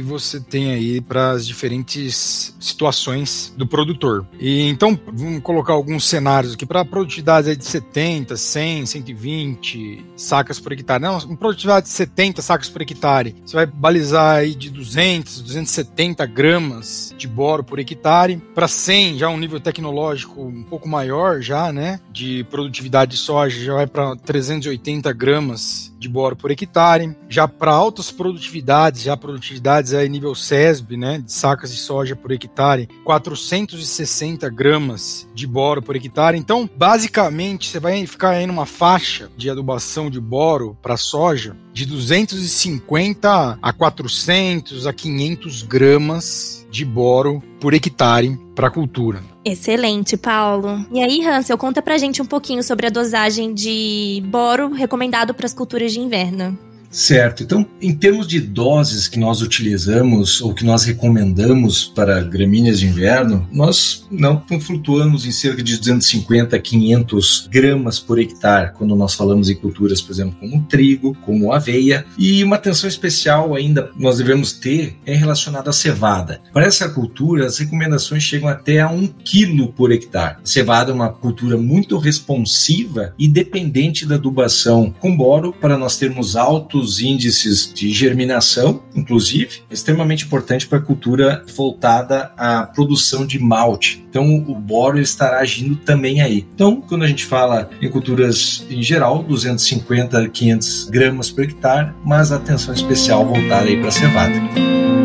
você 0.00 0.40
tem 0.40 0.72
aí 0.72 1.00
para 1.00 1.32
as 1.32 1.46
diferentes 1.46 2.56
situações 2.58 3.52
do 3.56 3.66
produtor. 3.66 4.26
E 4.40 4.68
então, 4.68 4.98
vamos 5.12 5.42
colocar 5.42 5.74
alguns 5.74 6.08
cenários 6.08 6.54
aqui 6.54 6.64
para 6.64 6.84
produtividade 6.84 7.54
de 7.54 7.64
70, 7.64 8.36
100, 8.36 8.86
120 8.86 10.04
sacas 10.16 10.58
por 10.58 10.72
hectare. 10.72 11.02
Não, 11.02 11.36
produtividade 11.36 11.86
de 11.86 11.92
70 11.92 12.40
sacas 12.40 12.68
por 12.68 12.82
hectare. 12.82 13.36
Você 13.44 13.54
vai 13.54 13.66
balizar 13.66 14.36
aí 14.36 14.54
de 14.54 14.70
200, 14.70 15.42
270 15.42 16.24
gramas 16.26 17.14
de 17.16 17.28
boro 17.28 17.62
por 17.62 17.78
hectare. 17.78 18.42
Para 18.54 18.66
100, 18.66 19.18
já 19.18 19.28
um 19.28 19.36
nível 19.36 19.60
tecnológico 19.60 20.42
um 20.42 20.62
pouco 20.62 20.88
maior 20.88 21.40
já, 21.40 21.72
né, 21.72 22.00
de 22.10 22.44
produtividade 22.44 23.12
de 23.12 23.18
soja, 23.18 23.62
já 23.62 23.74
vai 23.74 23.86
para 23.86 24.16
380 24.16 25.12
gramas 25.12 25.93
de 26.04 26.08
boro 26.08 26.36
por 26.36 26.50
hectare. 26.50 27.16
Já 27.28 27.48
para 27.48 27.72
altas 27.72 28.10
produtividades, 28.10 29.02
já 29.02 29.16
produtividades 29.16 29.94
aí 29.94 30.08
nível 30.08 30.34
SESB, 30.34 30.96
né, 30.96 31.18
de 31.18 31.32
sacas 31.32 31.70
de 31.72 31.78
soja 31.78 32.14
por 32.14 32.30
hectare, 32.30 32.88
460 33.04 34.48
gramas 34.50 35.26
de 35.34 35.46
boro 35.46 35.82
por 35.82 35.96
hectare. 35.96 36.38
Então, 36.38 36.68
basicamente, 36.76 37.70
você 37.70 37.80
vai 37.80 38.06
ficar 38.06 38.30
aí 38.30 38.46
numa 38.46 38.66
faixa 38.66 39.30
de 39.36 39.48
adubação 39.48 40.10
de 40.10 40.20
boro 40.20 40.76
para 40.82 40.96
soja 40.96 41.56
de 41.72 41.86
250 41.86 43.58
a 43.60 43.72
400 43.72 44.86
a 44.86 44.92
500 44.92 45.62
gramas 45.62 46.63
de 46.74 46.84
boro 46.84 47.40
por 47.60 47.72
hectare 47.72 48.36
para 48.54 48.66
a 48.66 48.70
cultura. 48.70 49.22
Excelente, 49.44 50.16
Paulo. 50.16 50.84
E 50.90 51.00
aí, 51.00 51.24
Hansel, 51.24 51.56
conta 51.56 51.80
pra 51.80 51.96
gente 51.96 52.20
um 52.20 52.26
pouquinho 52.26 52.64
sobre 52.64 52.88
a 52.88 52.90
dosagem 52.90 53.54
de 53.54 54.20
boro 54.26 54.72
recomendado 54.72 55.32
para 55.32 55.46
as 55.46 55.54
culturas 55.54 55.92
de 55.92 56.00
inverno. 56.00 56.58
Certo. 56.94 57.42
Então, 57.42 57.66
em 57.82 57.92
termos 57.92 58.28
de 58.28 58.38
doses 58.40 59.08
que 59.08 59.18
nós 59.18 59.42
utilizamos 59.42 60.40
ou 60.40 60.54
que 60.54 60.64
nós 60.64 60.84
recomendamos 60.84 61.84
para 61.84 62.22
gramíneas 62.22 62.78
de 62.78 62.86
inverno, 62.86 63.48
nós 63.52 64.06
não 64.08 64.40
flutuamos 64.60 65.26
em 65.26 65.32
cerca 65.32 65.60
de 65.60 65.76
250 65.76 66.54
a 66.54 66.58
500 66.60 67.48
gramas 67.50 67.98
por 67.98 68.20
hectare 68.20 68.72
quando 68.74 68.94
nós 68.94 69.14
falamos 69.14 69.50
em 69.50 69.56
culturas, 69.56 70.00
por 70.00 70.12
exemplo, 70.12 70.36
como 70.38 70.62
trigo, 70.66 71.16
como 71.24 71.52
aveia. 71.52 72.06
E 72.16 72.44
uma 72.44 72.54
atenção 72.54 72.88
especial 72.88 73.56
ainda 73.56 73.90
nós 73.96 74.18
devemos 74.18 74.52
ter 74.52 74.96
é 75.04 75.16
relacionada 75.16 75.70
à 75.70 75.72
cevada. 75.72 76.40
Para 76.52 76.66
essa 76.66 76.88
cultura, 76.88 77.46
as 77.46 77.58
recomendações 77.58 78.22
chegam 78.22 78.48
até 78.48 78.80
a 78.80 78.88
1 78.88 79.08
quilo 79.24 79.72
por 79.72 79.90
hectare. 79.90 80.36
A 80.44 80.46
cevada 80.46 80.92
é 80.92 80.94
uma 80.94 81.08
cultura 81.08 81.56
muito 81.56 81.98
responsiva 81.98 83.12
e 83.18 83.26
dependente 83.26 84.06
da 84.06 84.14
adubação 84.14 84.94
com 85.00 85.16
boro 85.16 85.52
para 85.52 85.76
nós 85.76 85.96
termos 85.96 86.36
altos 86.36 86.83
altos 86.84 87.00
índices 87.00 87.72
de 87.72 87.90
germinação, 87.90 88.82
inclusive, 88.94 89.62
extremamente 89.70 90.26
importante 90.26 90.66
para 90.66 90.78
a 90.78 90.82
cultura 90.82 91.42
voltada 91.56 92.32
à 92.36 92.64
produção 92.66 93.26
de 93.26 93.38
malte. 93.38 94.04
Então, 94.08 94.36
o 94.46 94.54
boro 94.54 95.00
estará 95.00 95.38
agindo 95.38 95.76
também 95.76 96.20
aí. 96.20 96.46
Então, 96.54 96.80
quando 96.80 97.04
a 97.04 97.08
gente 97.08 97.24
fala 97.24 97.70
em 97.80 97.88
culturas 97.88 98.64
em 98.70 98.82
geral, 98.82 99.22
250 99.22 100.18
a 100.18 100.28
500 100.28 100.90
gramas 100.90 101.30
por 101.30 101.44
hectare, 101.44 101.92
mas 102.04 102.30
atenção 102.30 102.74
especial 102.74 103.26
voltada 103.26 103.68
aí 103.68 103.78
para 103.78 103.88
a 103.88 103.92
cevada. 103.92 105.03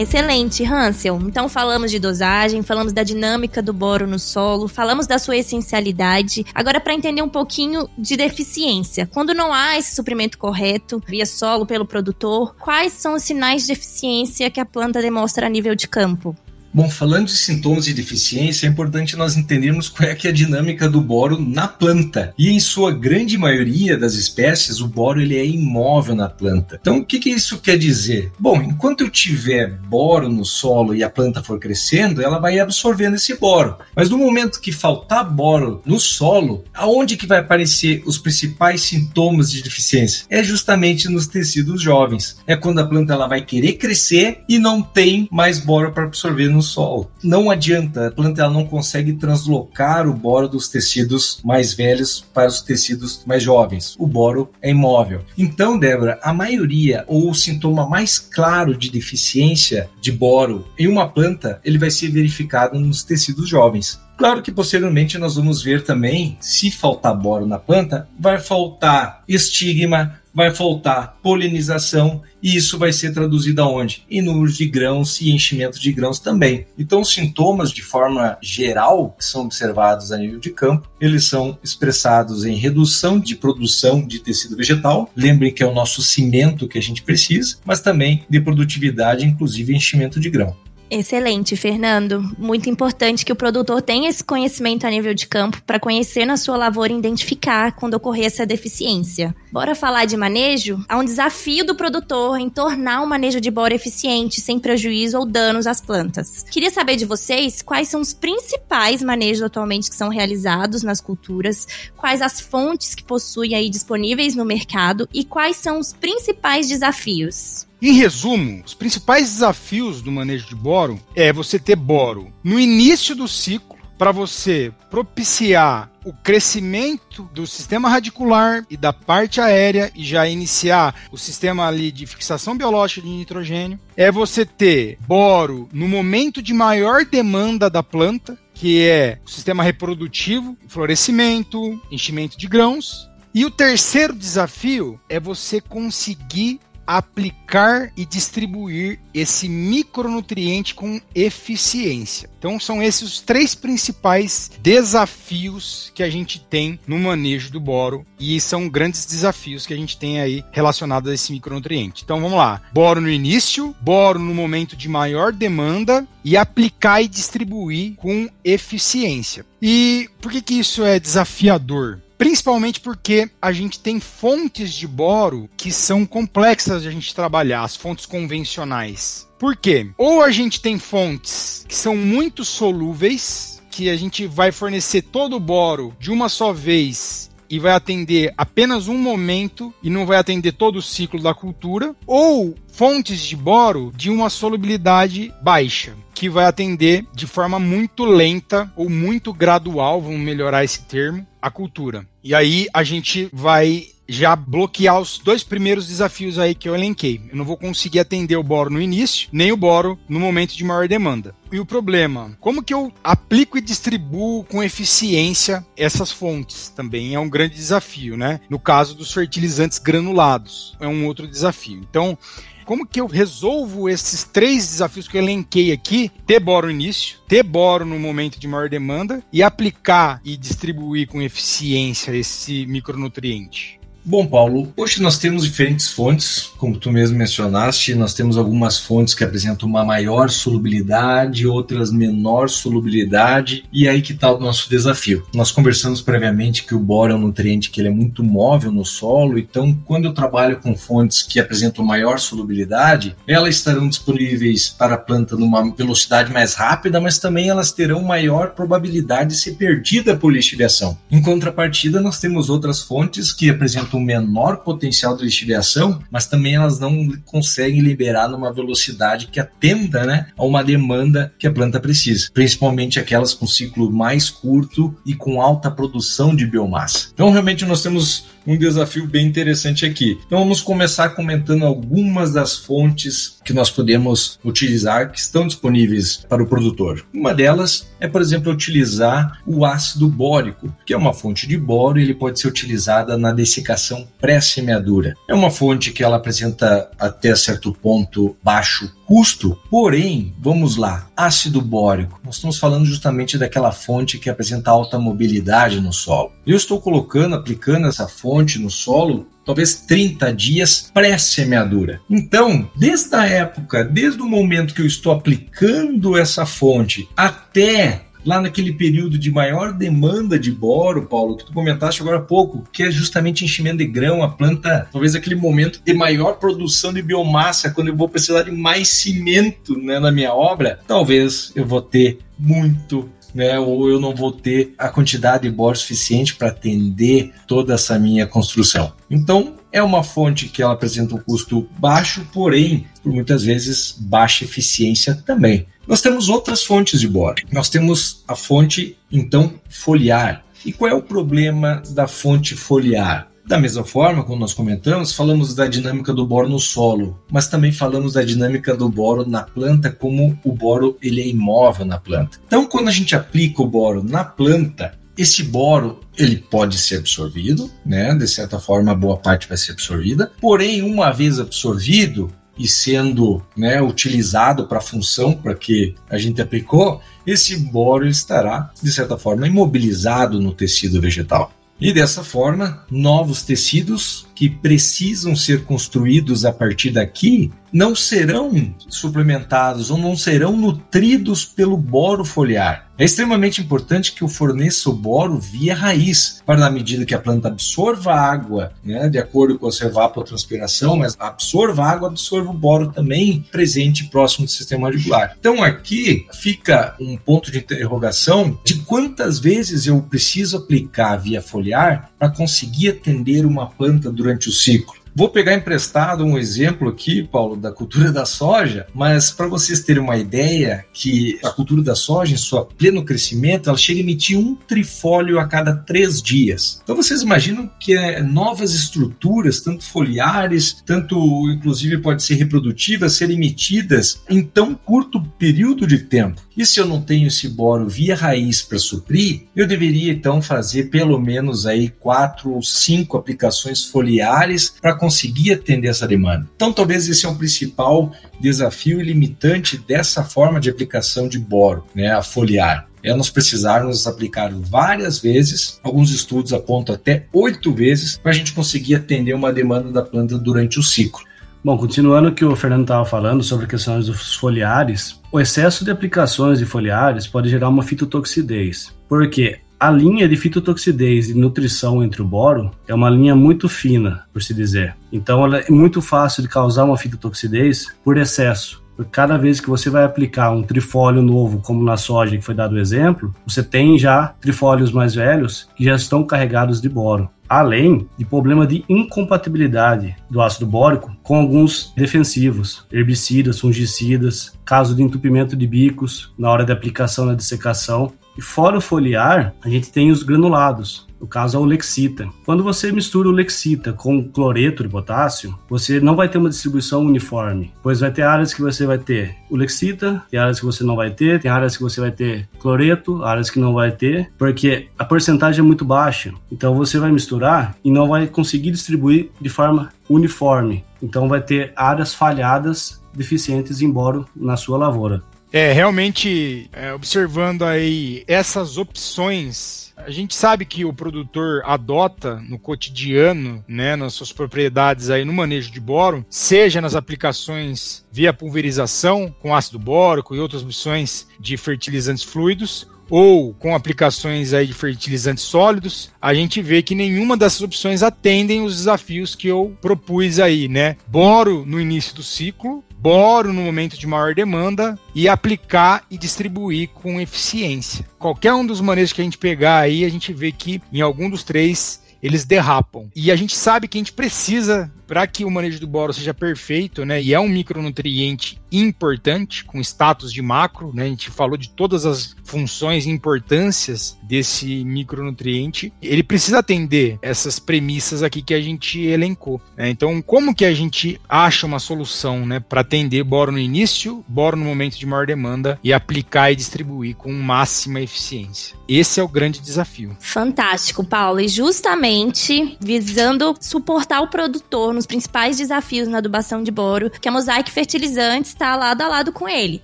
Excelente, 0.00 0.64
Hansel. 0.64 1.20
Então 1.26 1.46
falamos 1.46 1.90
de 1.90 1.98
dosagem, 1.98 2.62
falamos 2.62 2.90
da 2.90 3.02
dinâmica 3.02 3.60
do 3.60 3.70
boro 3.70 4.06
no 4.06 4.18
solo, 4.18 4.66
falamos 4.66 5.06
da 5.06 5.18
sua 5.18 5.36
essencialidade. 5.36 6.46
Agora 6.54 6.80
para 6.80 6.94
entender 6.94 7.20
um 7.20 7.28
pouquinho 7.28 7.86
de 7.98 8.16
deficiência. 8.16 9.06
Quando 9.12 9.34
não 9.34 9.52
há 9.52 9.76
esse 9.76 9.94
suprimento 9.94 10.38
correto 10.38 11.02
via 11.06 11.26
solo 11.26 11.66
pelo 11.66 11.84
produtor, 11.84 12.56
quais 12.58 12.94
são 12.94 13.12
os 13.12 13.22
sinais 13.22 13.66
de 13.66 13.74
deficiência 13.74 14.50
que 14.50 14.58
a 14.58 14.64
planta 14.64 15.02
demonstra 15.02 15.44
a 15.44 15.50
nível 15.50 15.74
de 15.74 15.86
campo? 15.86 16.34
Bom, 16.72 16.88
falando 16.88 17.26
de 17.26 17.32
sintomas 17.32 17.84
de 17.84 17.92
deficiência, 17.92 18.64
é 18.64 18.70
importante 18.70 19.16
nós 19.16 19.36
entendermos 19.36 19.88
qual 19.88 20.08
é, 20.08 20.16
é 20.22 20.28
a 20.28 20.32
dinâmica 20.32 20.88
do 20.88 21.00
boro 21.00 21.40
na 21.40 21.66
planta. 21.66 22.32
E 22.38 22.48
em 22.48 22.60
sua 22.60 22.92
grande 22.92 23.36
maioria 23.36 23.98
das 23.98 24.14
espécies, 24.14 24.80
o 24.80 24.86
boro 24.86 25.20
ele 25.20 25.36
é 25.36 25.44
imóvel 25.44 26.14
na 26.14 26.28
planta. 26.28 26.78
Então, 26.80 26.98
o 26.98 27.04
que, 27.04 27.18
que 27.18 27.30
isso 27.30 27.58
quer 27.58 27.76
dizer? 27.76 28.30
Bom, 28.38 28.62
enquanto 28.62 29.00
eu 29.00 29.10
tiver 29.10 29.68
boro 29.88 30.28
no 30.28 30.44
solo 30.44 30.94
e 30.94 31.02
a 31.02 31.10
planta 31.10 31.42
for 31.42 31.58
crescendo, 31.58 32.22
ela 32.22 32.38
vai 32.38 32.60
absorvendo 32.60 33.16
esse 33.16 33.34
boro. 33.34 33.76
Mas 33.96 34.08
no 34.08 34.18
momento 34.18 34.60
que 34.60 34.70
faltar 34.70 35.28
boro 35.28 35.82
no 35.84 35.98
solo, 35.98 36.64
aonde 36.72 37.16
que 37.16 37.26
vai 37.26 37.40
aparecer 37.40 38.02
os 38.06 38.16
principais 38.16 38.82
sintomas 38.82 39.50
de 39.50 39.60
deficiência? 39.60 40.24
É 40.30 40.44
justamente 40.44 41.08
nos 41.08 41.26
tecidos 41.26 41.82
jovens. 41.82 42.36
É 42.46 42.54
quando 42.54 42.78
a 42.78 42.86
planta 42.86 43.12
ela 43.12 43.26
vai 43.26 43.42
querer 43.42 43.72
crescer 43.72 44.42
e 44.48 44.56
não 44.56 44.80
tem 44.80 45.28
mais 45.32 45.58
boro 45.58 45.90
para 45.90 46.04
absorver 46.04 46.48
no 46.48 46.59
no 46.60 46.62
solo. 46.62 47.10
Não 47.24 47.50
adianta, 47.50 48.08
a 48.08 48.10
planta 48.10 48.42
ela 48.42 48.52
não 48.52 48.66
consegue 48.66 49.14
translocar 49.14 50.06
o 50.06 50.12
boro 50.12 50.46
dos 50.46 50.68
tecidos 50.68 51.40
mais 51.42 51.72
velhos 51.72 52.22
para 52.34 52.48
os 52.48 52.60
tecidos 52.60 53.22
mais 53.26 53.42
jovens. 53.42 53.96
O 53.98 54.06
boro 54.06 54.50
é 54.60 54.70
imóvel. 54.70 55.22
Então, 55.38 55.78
Débora, 55.78 56.20
a 56.22 56.34
maioria 56.34 57.04
ou 57.06 57.30
o 57.30 57.34
sintoma 57.34 57.88
mais 57.88 58.18
claro 58.18 58.76
de 58.76 58.90
deficiência 58.90 59.88
de 60.02 60.12
boro 60.12 60.68
em 60.78 60.86
uma 60.86 61.08
planta, 61.08 61.60
ele 61.64 61.78
vai 61.78 61.90
ser 61.90 62.10
verificado 62.10 62.78
nos 62.78 63.02
tecidos 63.02 63.48
jovens. 63.48 63.98
Claro 64.20 64.42
que 64.42 64.52
posteriormente 64.52 65.16
nós 65.16 65.36
vamos 65.36 65.62
ver 65.62 65.82
também, 65.82 66.36
se 66.42 66.70
faltar 66.70 67.16
boro 67.16 67.46
na 67.46 67.58
planta, 67.58 68.06
vai 68.18 68.38
faltar 68.38 69.24
estigma, 69.26 70.19
vai 70.34 70.54
faltar 70.54 71.16
polinização 71.22 72.22
e 72.42 72.56
isso 72.56 72.78
vai 72.78 72.92
ser 72.92 73.12
traduzido 73.12 73.62
aonde? 73.62 74.04
Em 74.10 74.22
números 74.22 74.56
de 74.56 74.66
grãos 74.66 75.20
e 75.20 75.30
enchimento 75.30 75.78
de 75.78 75.92
grãos 75.92 76.18
também. 76.18 76.66
Então, 76.78 77.00
os 77.00 77.12
sintomas, 77.12 77.70
de 77.70 77.82
forma 77.82 78.38
geral, 78.40 79.14
que 79.18 79.24
são 79.24 79.42
observados 79.42 80.10
a 80.12 80.18
nível 80.18 80.38
de 80.38 80.50
campo, 80.50 80.88
eles 81.00 81.24
são 81.24 81.58
expressados 81.62 82.44
em 82.44 82.56
redução 82.56 83.18
de 83.18 83.34
produção 83.36 84.06
de 84.06 84.20
tecido 84.20 84.56
vegetal, 84.56 85.10
lembrem 85.14 85.52
que 85.52 85.62
é 85.62 85.66
o 85.66 85.74
nosso 85.74 86.02
cimento 86.02 86.68
que 86.68 86.78
a 86.78 86.82
gente 86.82 87.02
precisa, 87.02 87.56
mas 87.64 87.80
também 87.80 88.24
de 88.28 88.40
produtividade, 88.40 89.26
inclusive 89.26 89.74
enchimento 89.74 90.18
de 90.18 90.30
grão. 90.30 90.56
Excelente, 90.90 91.54
Fernando. 91.54 92.34
Muito 92.36 92.68
importante 92.68 93.24
que 93.24 93.32
o 93.32 93.36
produtor 93.36 93.80
tenha 93.80 94.10
esse 94.10 94.24
conhecimento 94.24 94.84
a 94.84 94.90
nível 94.90 95.14
de 95.14 95.28
campo 95.28 95.62
para 95.64 95.78
conhecer 95.78 96.26
na 96.26 96.36
sua 96.36 96.56
lavoura 96.56 96.92
e 96.92 96.98
identificar 96.98 97.76
quando 97.76 97.94
ocorrer 97.94 98.26
essa 98.26 98.44
deficiência. 98.44 99.32
Bora 99.52 99.76
falar 99.76 100.04
de 100.04 100.16
manejo? 100.16 100.84
Há 100.88 100.98
um 100.98 101.04
desafio 101.04 101.64
do 101.64 101.76
produtor 101.76 102.40
em 102.40 102.50
tornar 102.50 103.02
o 103.02 103.06
manejo 103.06 103.40
de 103.40 103.52
bora 103.52 103.72
eficiente, 103.72 104.40
sem 104.40 104.58
prejuízo 104.58 105.16
ou 105.16 105.24
danos 105.24 105.68
às 105.68 105.80
plantas. 105.80 106.44
Queria 106.50 106.72
saber 106.72 106.96
de 106.96 107.04
vocês 107.04 107.62
quais 107.62 107.86
são 107.86 108.00
os 108.00 108.12
principais 108.12 109.00
manejos 109.00 109.44
atualmente 109.44 109.88
que 109.88 109.96
são 109.96 110.08
realizados 110.08 110.82
nas 110.82 111.00
culturas, 111.00 111.68
quais 111.96 112.20
as 112.20 112.40
fontes 112.40 112.96
que 112.96 113.04
possuem 113.04 113.54
aí 113.54 113.70
disponíveis 113.70 114.34
no 114.34 114.44
mercado 114.44 115.08
e 115.14 115.22
quais 115.22 115.56
são 115.56 115.78
os 115.78 115.92
principais 115.92 116.68
desafios. 116.68 117.69
Em 117.82 117.92
resumo, 117.92 118.62
os 118.64 118.74
principais 118.74 119.30
desafios 119.30 120.02
do 120.02 120.12
manejo 120.12 120.46
de 120.46 120.54
boro 120.54 121.00
é 121.14 121.32
você 121.32 121.58
ter 121.58 121.76
boro 121.76 122.30
no 122.44 122.60
início 122.60 123.16
do 123.16 123.26
ciclo 123.26 123.78
para 123.96 124.12
você 124.12 124.72
propiciar 124.90 125.90
o 126.04 126.12
crescimento 126.12 127.28
do 127.34 127.46
sistema 127.46 127.88
radicular 127.88 128.66
e 128.68 128.76
da 128.76 128.92
parte 128.92 129.40
aérea 129.40 129.90
e 129.94 130.04
já 130.04 130.26
iniciar 130.28 130.94
o 131.10 131.16
sistema 131.16 131.66
ali 131.66 131.90
de 131.90 132.06
fixação 132.06 132.56
biológica 132.56 133.02
de 133.02 133.08
nitrogênio. 133.08 133.78
É 133.96 134.10
você 134.10 134.44
ter 134.44 134.98
boro 135.06 135.68
no 135.72 135.88
momento 135.88 136.42
de 136.42 136.52
maior 136.52 137.04
demanda 137.04 137.70
da 137.70 137.82
planta, 137.82 138.38
que 138.52 138.86
é 138.86 139.18
o 139.24 139.30
sistema 139.30 139.62
reprodutivo, 139.62 140.56
florescimento, 140.68 141.80
enchimento 141.90 142.38
de 142.38 142.46
grãos. 142.46 143.08
E 143.34 143.44
o 143.44 143.50
terceiro 143.50 144.14
desafio 144.14 144.98
é 145.08 145.20
você 145.20 145.60
conseguir 145.60 146.58
aplicar 146.96 147.92
e 147.96 148.04
distribuir 148.04 148.98
esse 149.14 149.48
micronutriente 149.48 150.74
com 150.74 151.00
eficiência. 151.14 152.28
Então 152.38 152.58
são 152.58 152.82
esses 152.82 153.00
os 153.02 153.20
três 153.20 153.54
principais 153.54 154.50
desafios 154.60 155.92
que 155.94 156.02
a 156.02 156.10
gente 156.10 156.40
tem 156.40 156.78
no 156.86 156.98
manejo 156.98 157.50
do 157.50 157.60
boro 157.60 158.06
e 158.18 158.40
são 158.40 158.68
grandes 158.68 159.04
desafios 159.04 159.66
que 159.66 159.74
a 159.74 159.76
gente 159.76 159.96
tem 159.96 160.20
aí 160.20 160.44
relacionados 160.52 161.10
a 161.10 161.14
esse 161.14 161.32
micronutriente. 161.32 162.02
Então 162.04 162.20
vamos 162.20 162.36
lá: 162.36 162.62
boro 162.72 163.00
no 163.00 163.10
início, 163.10 163.74
boro 163.80 164.18
no 164.18 164.34
momento 164.34 164.76
de 164.76 164.88
maior 164.88 165.32
demanda 165.32 166.06
e 166.24 166.36
aplicar 166.36 167.02
e 167.02 167.08
distribuir 167.08 167.94
com 167.96 168.28
eficiência. 168.44 169.44
E 169.60 170.08
por 170.20 170.30
que 170.32 170.42
que 170.42 170.54
isso 170.54 170.84
é 170.84 170.98
desafiador? 170.98 172.00
Principalmente 172.20 172.80
porque 172.80 173.30
a 173.40 173.50
gente 173.50 173.80
tem 173.80 173.98
fontes 173.98 174.74
de 174.74 174.86
boro 174.86 175.48
que 175.56 175.72
são 175.72 176.04
complexas 176.04 176.82
de 176.82 176.88
a 176.88 176.90
gente 176.90 177.14
trabalhar, 177.14 177.62
as 177.62 177.74
fontes 177.74 178.04
convencionais. 178.04 179.26
Por 179.38 179.56
quê? 179.56 179.90
Ou 179.96 180.22
a 180.22 180.30
gente 180.30 180.60
tem 180.60 180.78
fontes 180.78 181.64
que 181.66 181.74
são 181.74 181.96
muito 181.96 182.44
solúveis, 182.44 183.62
que 183.70 183.88
a 183.88 183.96
gente 183.96 184.26
vai 184.26 184.52
fornecer 184.52 185.00
todo 185.00 185.36
o 185.36 185.40
boro 185.40 185.96
de 185.98 186.10
uma 186.10 186.28
só 186.28 186.52
vez 186.52 187.29
e 187.50 187.58
vai 187.58 187.72
atender 187.72 188.32
apenas 188.38 188.86
um 188.86 188.96
momento 188.96 189.74
e 189.82 189.90
não 189.90 190.06
vai 190.06 190.16
atender 190.18 190.52
todo 190.52 190.76
o 190.76 190.82
ciclo 190.82 191.20
da 191.20 191.34
cultura, 191.34 191.94
ou 192.06 192.54
fontes 192.72 193.20
de 193.24 193.36
boro 193.36 193.92
de 193.94 194.08
uma 194.08 194.30
solubilidade 194.30 195.34
baixa, 195.42 195.94
que 196.14 196.30
vai 196.30 196.44
atender 196.44 197.04
de 197.14 197.26
forma 197.26 197.58
muito 197.58 198.04
lenta 198.04 198.72
ou 198.76 198.88
muito 198.88 199.32
gradual, 199.32 200.00
vamos 200.00 200.20
melhorar 200.20 200.64
esse 200.64 200.82
termo, 200.82 201.26
a 201.42 201.50
cultura. 201.50 202.06
E 202.22 202.34
aí 202.34 202.68
a 202.72 202.84
gente 202.84 203.28
vai 203.32 203.86
já 204.10 204.34
bloquear 204.34 205.00
os 205.00 205.18
dois 205.18 205.44
primeiros 205.44 205.86
desafios 205.86 206.38
aí 206.38 206.54
que 206.54 206.68
eu 206.68 206.74
elenquei. 206.74 207.20
Eu 207.30 207.36
não 207.36 207.44
vou 207.44 207.56
conseguir 207.56 208.00
atender 208.00 208.36
o 208.36 208.42
boro 208.42 208.68
no 208.68 208.80
início, 208.80 209.28
nem 209.32 209.52
o 209.52 209.56
boro 209.56 209.98
no 210.08 210.18
momento 210.18 210.56
de 210.56 210.64
maior 210.64 210.88
demanda. 210.88 211.34
E 211.52 211.60
o 211.60 211.66
problema, 211.66 212.36
como 212.40 212.62
que 212.62 212.74
eu 212.74 212.92
aplico 213.02 213.58
e 213.58 213.60
distribuo 213.60 214.44
com 214.44 214.62
eficiência 214.62 215.64
essas 215.76 216.10
fontes? 216.10 216.68
Também 216.68 217.14
é 217.14 217.20
um 217.20 217.28
grande 217.28 217.54
desafio, 217.54 218.16
né? 218.16 218.40
No 218.48 218.58
caso 218.58 218.94
dos 218.94 219.12
fertilizantes 219.12 219.78
granulados, 219.78 220.76
é 220.80 220.86
um 220.86 221.06
outro 221.06 221.26
desafio. 221.26 221.80
Então, 221.88 222.16
como 222.64 222.86
que 222.86 223.00
eu 223.00 223.06
resolvo 223.06 223.88
esses 223.88 224.22
três 224.22 224.68
desafios 224.68 225.08
que 225.08 225.16
eu 225.16 225.22
elenquei 225.22 225.72
aqui? 225.72 226.08
Ter 226.24 226.38
boro 226.38 226.68
no 226.68 226.72
início, 226.72 227.18
ter 227.26 227.42
boro 227.42 227.84
no 227.84 227.98
momento 227.98 228.38
de 228.38 228.46
maior 228.46 228.68
demanda 228.68 229.20
e 229.32 229.42
aplicar 229.42 230.20
e 230.24 230.36
distribuir 230.36 231.08
com 231.08 231.20
eficiência 231.20 232.14
esse 232.14 232.66
micronutriente. 232.66 233.79
Bom, 234.02 234.26
Paulo, 234.26 234.72
hoje 234.78 235.02
nós 235.02 235.18
temos 235.18 235.44
diferentes 235.44 235.88
fontes, 235.88 236.50
como 236.56 236.78
tu 236.78 236.90
mesmo 236.90 237.18
mencionaste, 237.18 237.94
nós 237.94 238.14
temos 238.14 238.38
algumas 238.38 238.78
fontes 238.78 239.12
que 239.12 239.22
apresentam 239.22 239.68
uma 239.68 239.84
maior 239.84 240.30
solubilidade, 240.30 241.46
outras 241.46 241.92
menor 241.92 242.48
solubilidade, 242.48 243.62
e 243.70 243.86
aí 243.86 244.00
que 244.00 244.14
está 244.14 244.32
o 244.32 244.40
nosso 244.40 244.70
desafio. 244.70 245.26
Nós 245.34 245.52
conversamos 245.52 246.00
previamente 246.00 246.64
que 246.64 246.74
o 246.74 246.78
boro 246.78 247.12
é 247.12 247.14
um 247.14 247.20
nutriente 247.20 247.70
que 247.70 247.78
ele 247.78 247.88
é 247.88 247.92
muito 247.92 248.24
móvel 248.24 248.72
no 248.72 248.86
solo, 248.86 249.38
então 249.38 249.78
quando 249.84 250.06
eu 250.06 250.14
trabalho 250.14 250.58
com 250.60 250.74
fontes 250.74 251.22
que 251.22 251.38
apresentam 251.38 251.84
maior 251.84 252.18
solubilidade, 252.18 253.14
elas 253.26 253.56
estarão 253.56 253.86
disponíveis 253.86 254.70
para 254.70 254.94
a 254.94 254.98
planta 254.98 255.36
numa 255.36 255.74
velocidade 255.74 256.32
mais 256.32 256.54
rápida, 256.54 256.98
mas 257.02 257.18
também 257.18 257.50
elas 257.50 257.70
terão 257.70 258.02
maior 258.02 258.52
probabilidade 258.52 259.30
de 259.30 259.36
ser 259.36 259.56
perdida 259.56 260.16
por 260.16 260.32
lixiviação. 260.32 260.96
Em 261.10 261.20
contrapartida, 261.20 262.00
nós 262.00 262.18
temos 262.18 262.48
outras 262.48 262.80
fontes 262.80 263.30
que 263.30 263.50
apresentam 263.50 263.89
um 263.96 264.00
menor 264.00 264.58
potencial 264.58 265.16
de 265.16 265.24
lixiviação, 265.24 266.00
mas 266.10 266.26
também 266.26 266.54
elas 266.54 266.78
não 266.78 267.08
conseguem 267.24 267.80
liberar 267.80 268.28
numa 268.28 268.52
velocidade 268.52 269.26
que 269.26 269.40
atenda 269.40 270.04
né, 270.04 270.26
a 270.36 270.44
uma 270.44 270.62
demanda 270.62 271.32
que 271.38 271.46
a 271.46 271.52
planta 271.52 271.80
precisa, 271.80 272.28
principalmente 272.32 272.98
aquelas 272.98 273.34
com 273.34 273.46
ciclo 273.46 273.90
mais 273.90 274.30
curto 274.30 274.94
e 275.04 275.14
com 275.14 275.40
alta 275.40 275.70
produção 275.70 276.34
de 276.34 276.46
biomassa. 276.46 277.08
Então, 277.12 277.30
realmente, 277.30 277.64
nós 277.64 277.82
temos 277.82 278.26
um 278.46 278.56
desafio 278.56 279.06
bem 279.06 279.26
interessante 279.26 279.84
aqui. 279.86 280.18
Então 280.26 280.38
vamos 280.38 280.60
começar 280.60 281.10
comentando 281.10 281.64
algumas 281.64 282.32
das 282.32 282.56
fontes 282.56 283.38
que 283.44 283.52
nós 283.52 283.70
podemos 283.70 284.38
utilizar 284.44 285.10
que 285.10 285.18
estão 285.18 285.46
disponíveis 285.46 286.24
para 286.28 286.42
o 286.42 286.46
produtor. 286.46 287.04
Uma 287.12 287.34
delas 287.34 287.88
é, 287.98 288.08
por 288.08 288.20
exemplo, 288.20 288.52
utilizar 288.52 289.40
o 289.46 289.64
ácido 289.64 290.08
bórico, 290.08 290.74
que 290.86 290.94
é 290.94 290.96
uma 290.96 291.12
fonte 291.12 291.46
de 291.46 291.56
boro 291.56 291.98
e 291.98 292.02
ele 292.02 292.14
pode 292.14 292.40
ser 292.40 292.48
utilizada 292.48 293.16
na 293.16 293.32
dessecação 293.32 294.08
pré-semeadura. 294.20 295.14
É 295.28 295.34
uma 295.34 295.50
fonte 295.50 295.92
que 295.92 296.02
ela 296.02 296.16
apresenta 296.16 296.90
até 296.98 297.34
certo 297.34 297.72
ponto 297.72 298.36
baixo 298.42 298.90
custo, 299.10 299.58
porém, 299.68 300.32
vamos 300.38 300.76
lá, 300.76 301.08
ácido 301.16 301.60
bórico. 301.60 302.20
Nós 302.22 302.36
estamos 302.36 302.60
falando 302.60 302.86
justamente 302.86 303.36
daquela 303.36 303.72
fonte 303.72 304.20
que 304.20 304.30
apresenta 304.30 304.70
alta 304.70 305.00
mobilidade 305.00 305.80
no 305.80 305.92
solo. 305.92 306.30
Eu 306.46 306.56
estou 306.56 306.80
colocando, 306.80 307.34
aplicando 307.34 307.88
essa 307.88 308.06
fonte 308.06 308.60
no 308.60 308.70
solo 308.70 309.26
talvez 309.44 309.74
30 309.74 310.32
dias 310.32 310.92
pré-semeadura. 310.94 312.00
Então, 312.08 312.70
desde 312.76 313.12
a 313.16 313.26
época, 313.26 313.82
desde 313.82 314.22
o 314.22 314.28
momento 314.28 314.72
que 314.72 314.80
eu 314.80 314.86
estou 314.86 315.10
aplicando 315.10 316.16
essa 316.16 316.46
fonte 316.46 317.08
até 317.16 318.02
lá 318.30 318.40
naquele 318.40 318.72
período 318.72 319.18
de 319.18 319.28
maior 319.28 319.72
demanda 319.72 320.38
de 320.38 320.52
boro, 320.52 321.06
Paulo, 321.06 321.36
que 321.36 321.44
tu 321.44 321.52
comentaste 321.52 322.00
agora 322.00 322.18
há 322.18 322.22
pouco, 322.22 322.62
que 322.72 322.84
é 322.84 322.90
justamente 322.90 323.44
enchimento 323.44 323.78
de 323.78 323.86
grão, 323.86 324.22
a 324.22 324.28
planta, 324.28 324.88
talvez 324.92 325.16
aquele 325.16 325.34
momento 325.34 325.82
de 325.84 325.92
maior 325.92 326.34
produção 326.34 326.92
de 326.92 327.02
biomassa, 327.02 327.70
quando 327.70 327.88
eu 327.88 327.96
vou 327.96 328.08
precisar 328.08 328.44
de 328.44 328.52
mais 328.52 328.86
cimento 328.86 329.76
né, 329.76 329.98
na 329.98 330.12
minha 330.12 330.32
obra, 330.32 330.78
talvez 330.86 331.50
eu 331.56 331.66
vou 331.66 331.82
ter 331.82 332.20
muito 332.38 333.10
né, 333.34 333.58
ou 333.58 333.88
eu 333.88 334.00
não 334.00 334.14
vou 334.14 334.30
ter 334.30 334.74
a 334.78 334.88
quantidade 334.88 335.42
de 335.42 335.50
boro 335.50 335.76
suficiente 335.76 336.36
para 336.36 336.48
atender 336.48 337.32
toda 337.48 337.74
essa 337.74 337.98
minha 337.98 338.28
construção. 338.28 338.92
Então, 339.10 339.54
é 339.72 339.82
uma 339.82 340.02
fonte 340.02 340.48
que 340.48 340.62
ela 340.62 340.72
apresenta 340.72 341.14
um 341.14 341.18
custo 341.18 341.68
baixo, 341.78 342.26
porém, 342.32 342.86
por 343.02 343.12
muitas 343.12 343.44
vezes, 343.44 343.96
baixa 343.98 344.44
eficiência 344.44 345.14
também. 345.14 345.66
Nós 345.90 346.00
temos 346.00 346.28
outras 346.28 346.62
fontes 346.62 347.00
de 347.00 347.08
boro. 347.08 347.42
Nós 347.50 347.68
temos 347.68 348.22
a 348.28 348.36
fonte, 348.36 348.96
então, 349.10 349.54
foliar. 349.68 350.44
E 350.64 350.72
qual 350.72 350.88
é 350.88 350.94
o 350.94 351.02
problema 351.02 351.82
da 351.90 352.06
fonte 352.06 352.54
foliar? 352.54 353.28
Da 353.44 353.58
mesma 353.58 353.82
forma, 353.82 354.22
como 354.22 354.38
nós 354.38 354.54
comentamos, 354.54 355.12
falamos 355.12 355.52
da 355.52 355.66
dinâmica 355.66 356.14
do 356.14 356.24
boro 356.24 356.48
no 356.48 356.60
solo, 356.60 357.20
mas 357.28 357.48
também 357.48 357.72
falamos 357.72 358.12
da 358.12 358.22
dinâmica 358.22 358.76
do 358.76 358.88
boro 358.88 359.28
na 359.28 359.42
planta, 359.42 359.90
como 359.90 360.38
o 360.44 360.52
boro 360.52 360.96
ele 361.02 361.22
é 361.22 361.26
imóvel 361.26 361.84
na 361.84 361.98
planta. 361.98 362.38
Então, 362.46 362.66
quando 362.66 362.86
a 362.86 362.92
gente 362.92 363.16
aplica 363.16 363.60
o 363.60 363.66
boro 363.66 364.00
na 364.00 364.22
planta, 364.22 364.96
esse 365.18 365.42
boro 365.42 365.98
ele 366.16 366.36
pode 366.36 366.78
ser 366.78 366.98
absorvido, 366.98 367.68
né? 367.84 368.14
De 368.14 368.28
certa 368.28 368.60
forma, 368.60 368.94
boa 368.94 369.16
parte 369.16 369.48
vai 369.48 369.56
ser 369.56 369.72
absorvida. 369.72 370.30
Porém, 370.40 370.82
uma 370.82 371.10
vez 371.10 371.40
absorvido 371.40 372.30
e 372.60 372.68
sendo 372.68 373.42
né, 373.56 373.80
utilizado 373.80 374.66
para 374.66 374.78
a 374.78 374.82
função 374.82 375.32
para 375.32 375.54
que 375.54 375.94
a 376.10 376.18
gente 376.18 376.42
aplicou, 376.42 377.00
esse 377.26 377.56
boro 377.56 378.06
estará, 378.06 378.70
de 378.82 378.92
certa 378.92 379.16
forma, 379.16 379.46
imobilizado 379.46 380.38
no 380.38 380.52
tecido 380.52 381.00
vegetal. 381.00 381.50
E 381.80 381.90
dessa 381.90 382.22
forma, 382.22 382.84
novos 382.90 383.42
tecidos 383.42 384.26
que 384.40 384.48
precisam 384.48 385.36
ser 385.36 385.66
construídos 385.66 386.46
a 386.46 386.50
partir 386.50 386.92
daqui 386.92 387.52
não 387.70 387.94
serão 387.94 388.74
suplementados 388.88 389.90
ou 389.90 389.98
não 389.98 390.16
serão 390.16 390.56
nutridos 390.56 391.44
pelo 391.44 391.76
boro 391.76 392.24
foliar. 392.24 392.88
É 392.98 393.04
extremamente 393.04 393.60
importante 393.60 394.12
que 394.12 394.22
eu 394.22 394.28
forneça 394.28 394.90
o 394.90 394.94
boro 394.94 395.38
via 395.38 395.74
raiz, 395.74 396.42
para 396.44 396.58
na 396.58 396.70
medida 396.70 397.06
que 397.06 397.14
a 397.14 397.18
planta 397.18 397.48
absorva 397.48 398.12
água, 398.12 398.72
né, 398.84 399.08
de 399.08 399.18
acordo 399.18 399.58
com 399.58 399.66
a 399.66 399.72
sua 399.72 399.86
evapotranspiração, 399.86 400.96
mas 400.96 401.16
absorva 401.18 401.84
água, 401.84 402.08
absorva 402.08 402.50
o 402.50 402.54
boro 402.54 402.92
também 402.92 403.44
presente 403.52 404.04
próximo 404.04 404.46
do 404.46 404.50
sistema 404.50 404.88
radicular. 404.88 405.36
Então 405.38 405.62
aqui 405.62 406.26
fica 406.32 406.94
um 407.00 407.16
ponto 407.16 407.50
de 407.50 407.58
interrogação 407.58 408.58
de 408.64 408.80
quantas 408.80 409.38
vezes 409.38 409.86
eu 409.86 410.02
preciso 410.02 410.58
aplicar 410.58 411.16
via 411.16 411.40
foliar 411.40 412.09
para 412.20 412.28
conseguir 412.28 412.90
atender 412.90 413.46
uma 413.46 413.66
planta 413.66 414.12
durante 414.12 414.50
o 414.50 414.52
ciclo. 414.52 415.00
Vou 415.14 415.28
pegar 415.28 415.54
emprestado 415.54 416.24
um 416.24 416.38
exemplo 416.38 416.88
aqui, 416.88 417.24
Paulo, 417.24 417.56
da 417.56 417.72
cultura 417.72 418.12
da 418.12 418.24
soja, 418.24 418.86
mas 418.94 419.30
para 419.30 419.48
vocês 419.48 419.80
terem 419.80 420.02
uma 420.02 420.16
ideia 420.16 420.84
que 420.92 421.38
a 421.42 421.50
cultura 421.50 421.82
da 421.82 421.96
soja, 421.96 422.34
em 422.34 422.36
sua 422.36 422.64
pleno 422.64 423.04
crescimento, 423.04 423.68
ela 423.68 423.78
chega 423.78 423.98
a 423.98 424.02
emitir 424.02 424.38
um 424.38 424.54
trifólio 424.54 425.40
a 425.40 425.48
cada 425.48 425.74
três 425.74 426.22
dias. 426.22 426.80
Então 426.82 426.94
vocês 426.94 427.22
imaginam 427.22 427.68
que 427.80 427.96
é, 427.96 428.22
novas 428.22 428.72
estruturas, 428.72 429.60
tanto 429.60 429.84
foliares, 429.84 430.80
tanto 430.86 431.16
inclusive 431.50 431.98
pode 431.98 432.22
ser 432.22 432.34
reprodutivas, 432.34 433.14
serem 433.14 433.36
emitidas 433.36 434.22
em 434.28 434.42
tão 434.42 434.74
curto 434.74 435.20
período 435.38 435.88
de 435.88 435.98
tempo. 435.98 436.40
E 436.60 436.66
se 436.66 436.78
eu 436.78 436.84
não 436.84 437.00
tenho 437.00 437.28
esse 437.28 437.48
boro 437.48 437.88
via 437.88 438.14
raiz 438.14 438.60
para 438.60 438.78
suprir, 438.78 439.44
eu 439.56 439.66
deveria 439.66 440.12
então 440.12 440.42
fazer 440.42 440.90
pelo 440.90 441.18
menos 441.18 441.64
aí 441.64 441.88
quatro 441.88 442.50
ou 442.50 442.62
cinco 442.62 443.16
aplicações 443.16 443.86
foliares 443.86 444.74
para 444.78 444.94
conseguir 444.94 445.54
atender 445.54 445.88
essa 445.88 446.06
demanda. 446.06 446.46
Então, 446.54 446.70
talvez 446.70 447.08
esse 447.08 447.24
é 447.24 447.28
o 447.30 447.34
principal 447.34 448.12
desafio 448.38 449.00
e 449.00 449.04
limitante 449.04 449.78
dessa 449.78 450.22
forma 450.22 450.60
de 450.60 450.68
aplicação 450.68 451.30
de 451.30 451.38
boro, 451.38 451.82
né, 451.94 452.12
a 452.12 452.22
foliar 452.22 452.90
é 453.02 453.14
nós 453.14 453.30
precisarmos 453.30 454.06
aplicar 454.06 454.52
várias 454.52 455.18
vezes, 455.18 455.80
alguns 455.82 456.10
estudos 456.10 456.52
apontam 456.52 456.94
até 456.94 457.26
oito 457.32 457.72
vezes, 457.72 458.18
para 458.18 458.30
a 458.30 458.34
gente 458.34 458.52
conseguir 458.52 458.96
atender 458.96 459.32
uma 459.32 459.50
demanda 459.50 459.90
da 459.90 460.02
planta 460.02 460.36
durante 460.36 460.78
o 460.78 460.82
ciclo. 460.82 461.24
Bom, 461.62 461.76
continuando 461.76 462.30
o 462.30 462.32
que 462.32 462.42
o 462.42 462.56
Fernando 462.56 462.82
estava 462.82 463.04
falando 463.04 463.42
sobre 463.42 463.66
questões 463.66 464.06
dos 464.06 464.34
foliares, 464.34 465.20
o 465.30 465.38
excesso 465.38 465.84
de 465.84 465.90
aplicações 465.90 466.58
de 466.58 466.64
foliares 466.64 467.26
pode 467.26 467.50
gerar 467.50 467.68
uma 467.68 467.82
fitotoxidez, 467.82 468.96
porque 469.06 469.60
a 469.78 469.90
linha 469.90 470.26
de 470.26 470.36
fitotoxidez 470.36 471.28
e 471.28 471.34
nutrição 471.34 472.02
entre 472.02 472.22
o 472.22 472.24
boro 472.24 472.70
é 472.88 472.94
uma 472.94 473.10
linha 473.10 473.34
muito 473.34 473.68
fina, 473.68 474.24
por 474.32 474.42
se 474.42 474.54
dizer. 474.54 474.96
Então, 475.12 475.44
ela 475.44 475.58
é 475.58 475.70
muito 475.70 476.00
fácil 476.00 476.42
de 476.42 476.48
causar 476.48 476.84
uma 476.84 476.96
fitotoxidez 476.96 477.88
por 478.02 478.16
excesso. 478.16 478.82
Cada 479.10 479.36
vez 479.36 479.60
que 479.60 479.70
você 479.70 479.90
vai 479.90 480.04
aplicar 480.04 480.50
um 480.50 480.62
trifólio 480.62 481.22
novo, 481.22 481.60
como 481.60 481.84
na 481.84 481.96
soja 481.96 482.36
que 482.36 482.44
foi 482.44 482.54
dado 482.54 482.74
o 482.74 482.78
exemplo, 482.78 483.34
você 483.46 483.62
tem 483.62 483.98
já 483.98 484.34
trifólios 484.40 484.92
mais 484.92 485.14
velhos 485.14 485.68
que 485.76 485.84
já 485.84 485.94
estão 485.94 486.24
carregados 486.24 486.80
de 486.80 486.88
boro. 486.88 487.28
Além 487.48 488.08
de 488.16 488.24
problema 488.24 488.64
de 488.64 488.84
incompatibilidade 488.88 490.14
do 490.30 490.40
ácido 490.40 490.66
bórico 490.66 491.10
com 491.22 491.36
alguns 491.36 491.92
defensivos, 491.96 492.86
herbicidas, 492.92 493.58
fungicidas, 493.58 494.52
caso 494.64 494.94
de 494.94 495.02
entupimento 495.02 495.56
de 495.56 495.66
bicos 495.66 496.32
na 496.38 496.48
hora 496.48 496.64
de 496.64 496.70
aplicação 496.70 497.26
na 497.26 497.34
dessecação. 497.34 498.12
E 498.38 498.40
fora 498.40 498.78
o 498.78 498.80
foliar, 498.80 499.52
a 499.64 499.68
gente 499.68 499.90
tem 499.90 500.12
os 500.12 500.22
granulados, 500.22 501.08
no 501.20 501.26
caso 501.26 501.56
é 501.56 501.60
o 501.60 501.64
Lexita. 501.64 502.28
Quando 502.44 502.64
você 502.64 502.90
mistura 502.90 503.28
o 503.28 503.32
Lexita 503.32 503.92
com 503.92 504.24
cloreto 504.24 504.82
de 504.82 504.88
potássio, 504.88 505.56
você 505.68 506.00
não 506.00 506.16
vai 506.16 506.28
ter 506.28 506.38
uma 506.38 506.48
distribuição 506.48 507.04
uniforme, 507.04 507.72
pois 507.82 508.00
vai 508.00 508.10
ter 508.10 508.22
áreas 508.22 508.54
que 508.54 508.62
você 508.62 508.86
vai 508.86 508.98
ter 508.98 509.36
o 509.50 509.56
Lexita, 509.56 510.22
tem 510.30 510.40
áreas 510.40 510.58
que 510.58 510.66
você 510.66 510.82
não 510.82 510.96
vai 510.96 511.10
ter, 511.10 511.40
tem 511.40 511.50
áreas 511.50 511.76
que 511.76 511.82
você 511.82 512.00
vai 512.00 512.10
ter 512.10 512.48
cloreto, 512.58 513.22
áreas 513.22 513.50
que 513.50 513.58
não 513.58 513.74
vai 513.74 513.92
ter, 513.92 514.30
porque 514.38 514.88
a 514.98 515.04
porcentagem 515.04 515.60
é 515.60 515.64
muito 515.64 515.84
baixa. 515.84 516.32
Então 516.50 516.74
você 516.74 516.98
vai 516.98 517.12
misturar 517.12 517.76
e 517.84 517.90
não 517.90 518.08
vai 518.08 518.26
conseguir 518.26 518.70
distribuir 518.70 519.30
de 519.40 519.48
forma 519.48 519.90
uniforme. 520.08 520.84
Então 521.02 521.28
vai 521.28 521.40
ter 521.40 521.72
áreas 521.76 522.14
falhadas 522.14 523.00
deficientes 523.14 523.80
em 523.80 523.90
boro 523.90 524.26
na 524.34 524.56
sua 524.56 524.78
lavoura. 524.78 525.22
É, 525.52 525.72
realmente, 525.72 526.70
é, 526.72 526.92
observando 526.92 527.64
aí 527.64 528.22
essas 528.28 528.78
opções, 528.78 529.89
a 530.06 530.10
gente 530.10 530.34
sabe 530.34 530.64
que 530.64 530.84
o 530.84 530.92
produtor 530.92 531.62
adota 531.64 532.36
no 532.48 532.58
cotidiano, 532.58 533.64
né, 533.66 533.96
nas 533.96 534.14
suas 534.14 534.32
propriedades 534.32 535.10
aí 535.10 535.24
no 535.24 535.32
manejo 535.32 535.70
de 535.70 535.80
boro, 535.80 536.24
seja 536.28 536.80
nas 536.80 536.94
aplicações 536.94 538.04
via 538.10 538.32
pulverização 538.32 539.34
com 539.40 539.54
ácido 539.54 539.78
bórico 539.78 540.34
e 540.34 540.40
outras 540.40 540.62
opções 540.62 541.26
de 541.38 541.56
fertilizantes 541.56 542.24
fluidos, 542.24 542.86
ou 543.10 543.52
com 543.54 543.74
aplicações 543.74 544.52
aí 544.52 544.66
de 544.66 544.72
fertilizantes 544.72 545.42
sólidos, 545.42 546.10
a 546.22 546.32
gente 546.32 546.62
vê 546.62 546.80
que 546.80 546.94
nenhuma 546.94 547.36
dessas 547.36 547.60
opções 547.60 548.04
atendem 548.04 548.62
os 548.62 548.76
desafios 548.76 549.34
que 549.34 549.48
eu 549.48 549.76
propus 549.82 550.38
aí, 550.38 550.68
né? 550.68 550.96
Boro 551.08 551.66
no 551.66 551.80
início 551.80 552.14
do 552.14 552.22
ciclo, 552.22 552.84
boro 553.00 553.52
no 553.52 553.62
momento 553.62 553.98
de 553.98 554.06
maior 554.06 554.34
demanda 554.34 554.98
e 555.14 555.26
aplicar 555.26 556.04
e 556.10 556.18
distribuir 556.18 556.90
com 556.90 557.20
eficiência. 557.20 558.06
Qualquer 558.18 558.52
um 558.52 558.66
dos 558.66 558.80
manejos 558.80 559.14
que 559.14 559.22
a 559.22 559.24
gente 559.24 559.38
pegar 559.38 559.78
aí, 559.78 560.04
a 560.04 560.08
gente 560.10 560.32
vê 560.34 560.52
que 560.52 560.82
em 560.92 561.00
algum 561.00 561.30
dos 561.30 561.42
três 561.42 562.02
eles 562.22 562.44
derrapam. 562.44 563.10
E 563.16 563.30
a 563.30 563.36
gente 563.36 563.56
sabe 563.56 563.88
que 563.88 563.96
a 563.96 564.00
gente 564.00 564.12
precisa 564.12 564.92
para 565.06 565.26
que 565.26 565.44
o 565.44 565.50
manejo 565.50 565.80
do 565.80 565.86
boro 565.86 566.12
seja 566.12 566.34
perfeito, 566.34 567.04
né? 567.04 567.22
E 567.22 567.32
é 567.32 567.40
um 567.40 567.48
micronutriente 567.48 568.59
importante, 568.72 569.64
com 569.64 569.80
status 569.80 570.32
de 570.32 570.42
macro, 570.42 570.92
né? 570.94 571.04
A 571.04 571.08
gente 571.08 571.30
falou 571.30 571.56
de 571.56 571.70
todas 571.70 572.06
as 572.06 572.36
funções 572.44 573.06
e 573.06 573.10
importâncias 573.10 574.18
desse 574.22 574.84
micronutriente. 574.84 575.92
Ele 576.02 576.22
precisa 576.22 576.58
atender 576.58 577.18
essas 577.22 577.58
premissas 577.58 578.22
aqui 578.22 578.42
que 578.42 578.54
a 578.54 578.60
gente 578.60 579.00
elencou. 579.00 579.60
Né? 579.76 579.90
Então, 579.90 580.20
como 580.20 580.54
que 580.54 580.64
a 580.64 580.74
gente 580.74 581.20
acha 581.28 581.66
uma 581.66 581.78
solução, 581.78 582.44
né, 582.44 582.60
para 582.60 582.80
atender 582.80 583.22
boro 583.22 583.52
no 583.52 583.58
início, 583.58 584.24
boro 584.28 584.56
no 584.56 584.64
momento 584.64 584.98
de 584.98 585.06
maior 585.06 585.26
demanda 585.26 585.78
e 585.82 585.92
aplicar 585.92 586.50
e 586.50 586.56
distribuir 586.56 587.14
com 587.16 587.32
máxima 587.32 588.00
eficiência? 588.00 588.76
Esse 588.88 589.20
é 589.20 589.22
o 589.22 589.28
grande 589.28 589.60
desafio. 589.60 590.16
Fantástico, 590.18 591.04
Paulo. 591.04 591.40
E 591.40 591.48
justamente 591.48 592.76
visando 592.80 593.54
suportar 593.60 594.20
o 594.20 594.28
produtor 594.28 594.92
nos 594.92 595.06
principais 595.06 595.56
desafios 595.56 596.08
na 596.08 596.18
adubação 596.18 596.62
de 596.62 596.70
boro, 596.70 597.10
que 597.10 597.28
a 597.28 597.32
Mosaic 597.32 597.70
Fertilizantes 597.70 598.54
está 598.60 598.76
lado 598.76 599.00
a 599.00 599.08
lado 599.08 599.32
com 599.32 599.48
ele. 599.48 599.82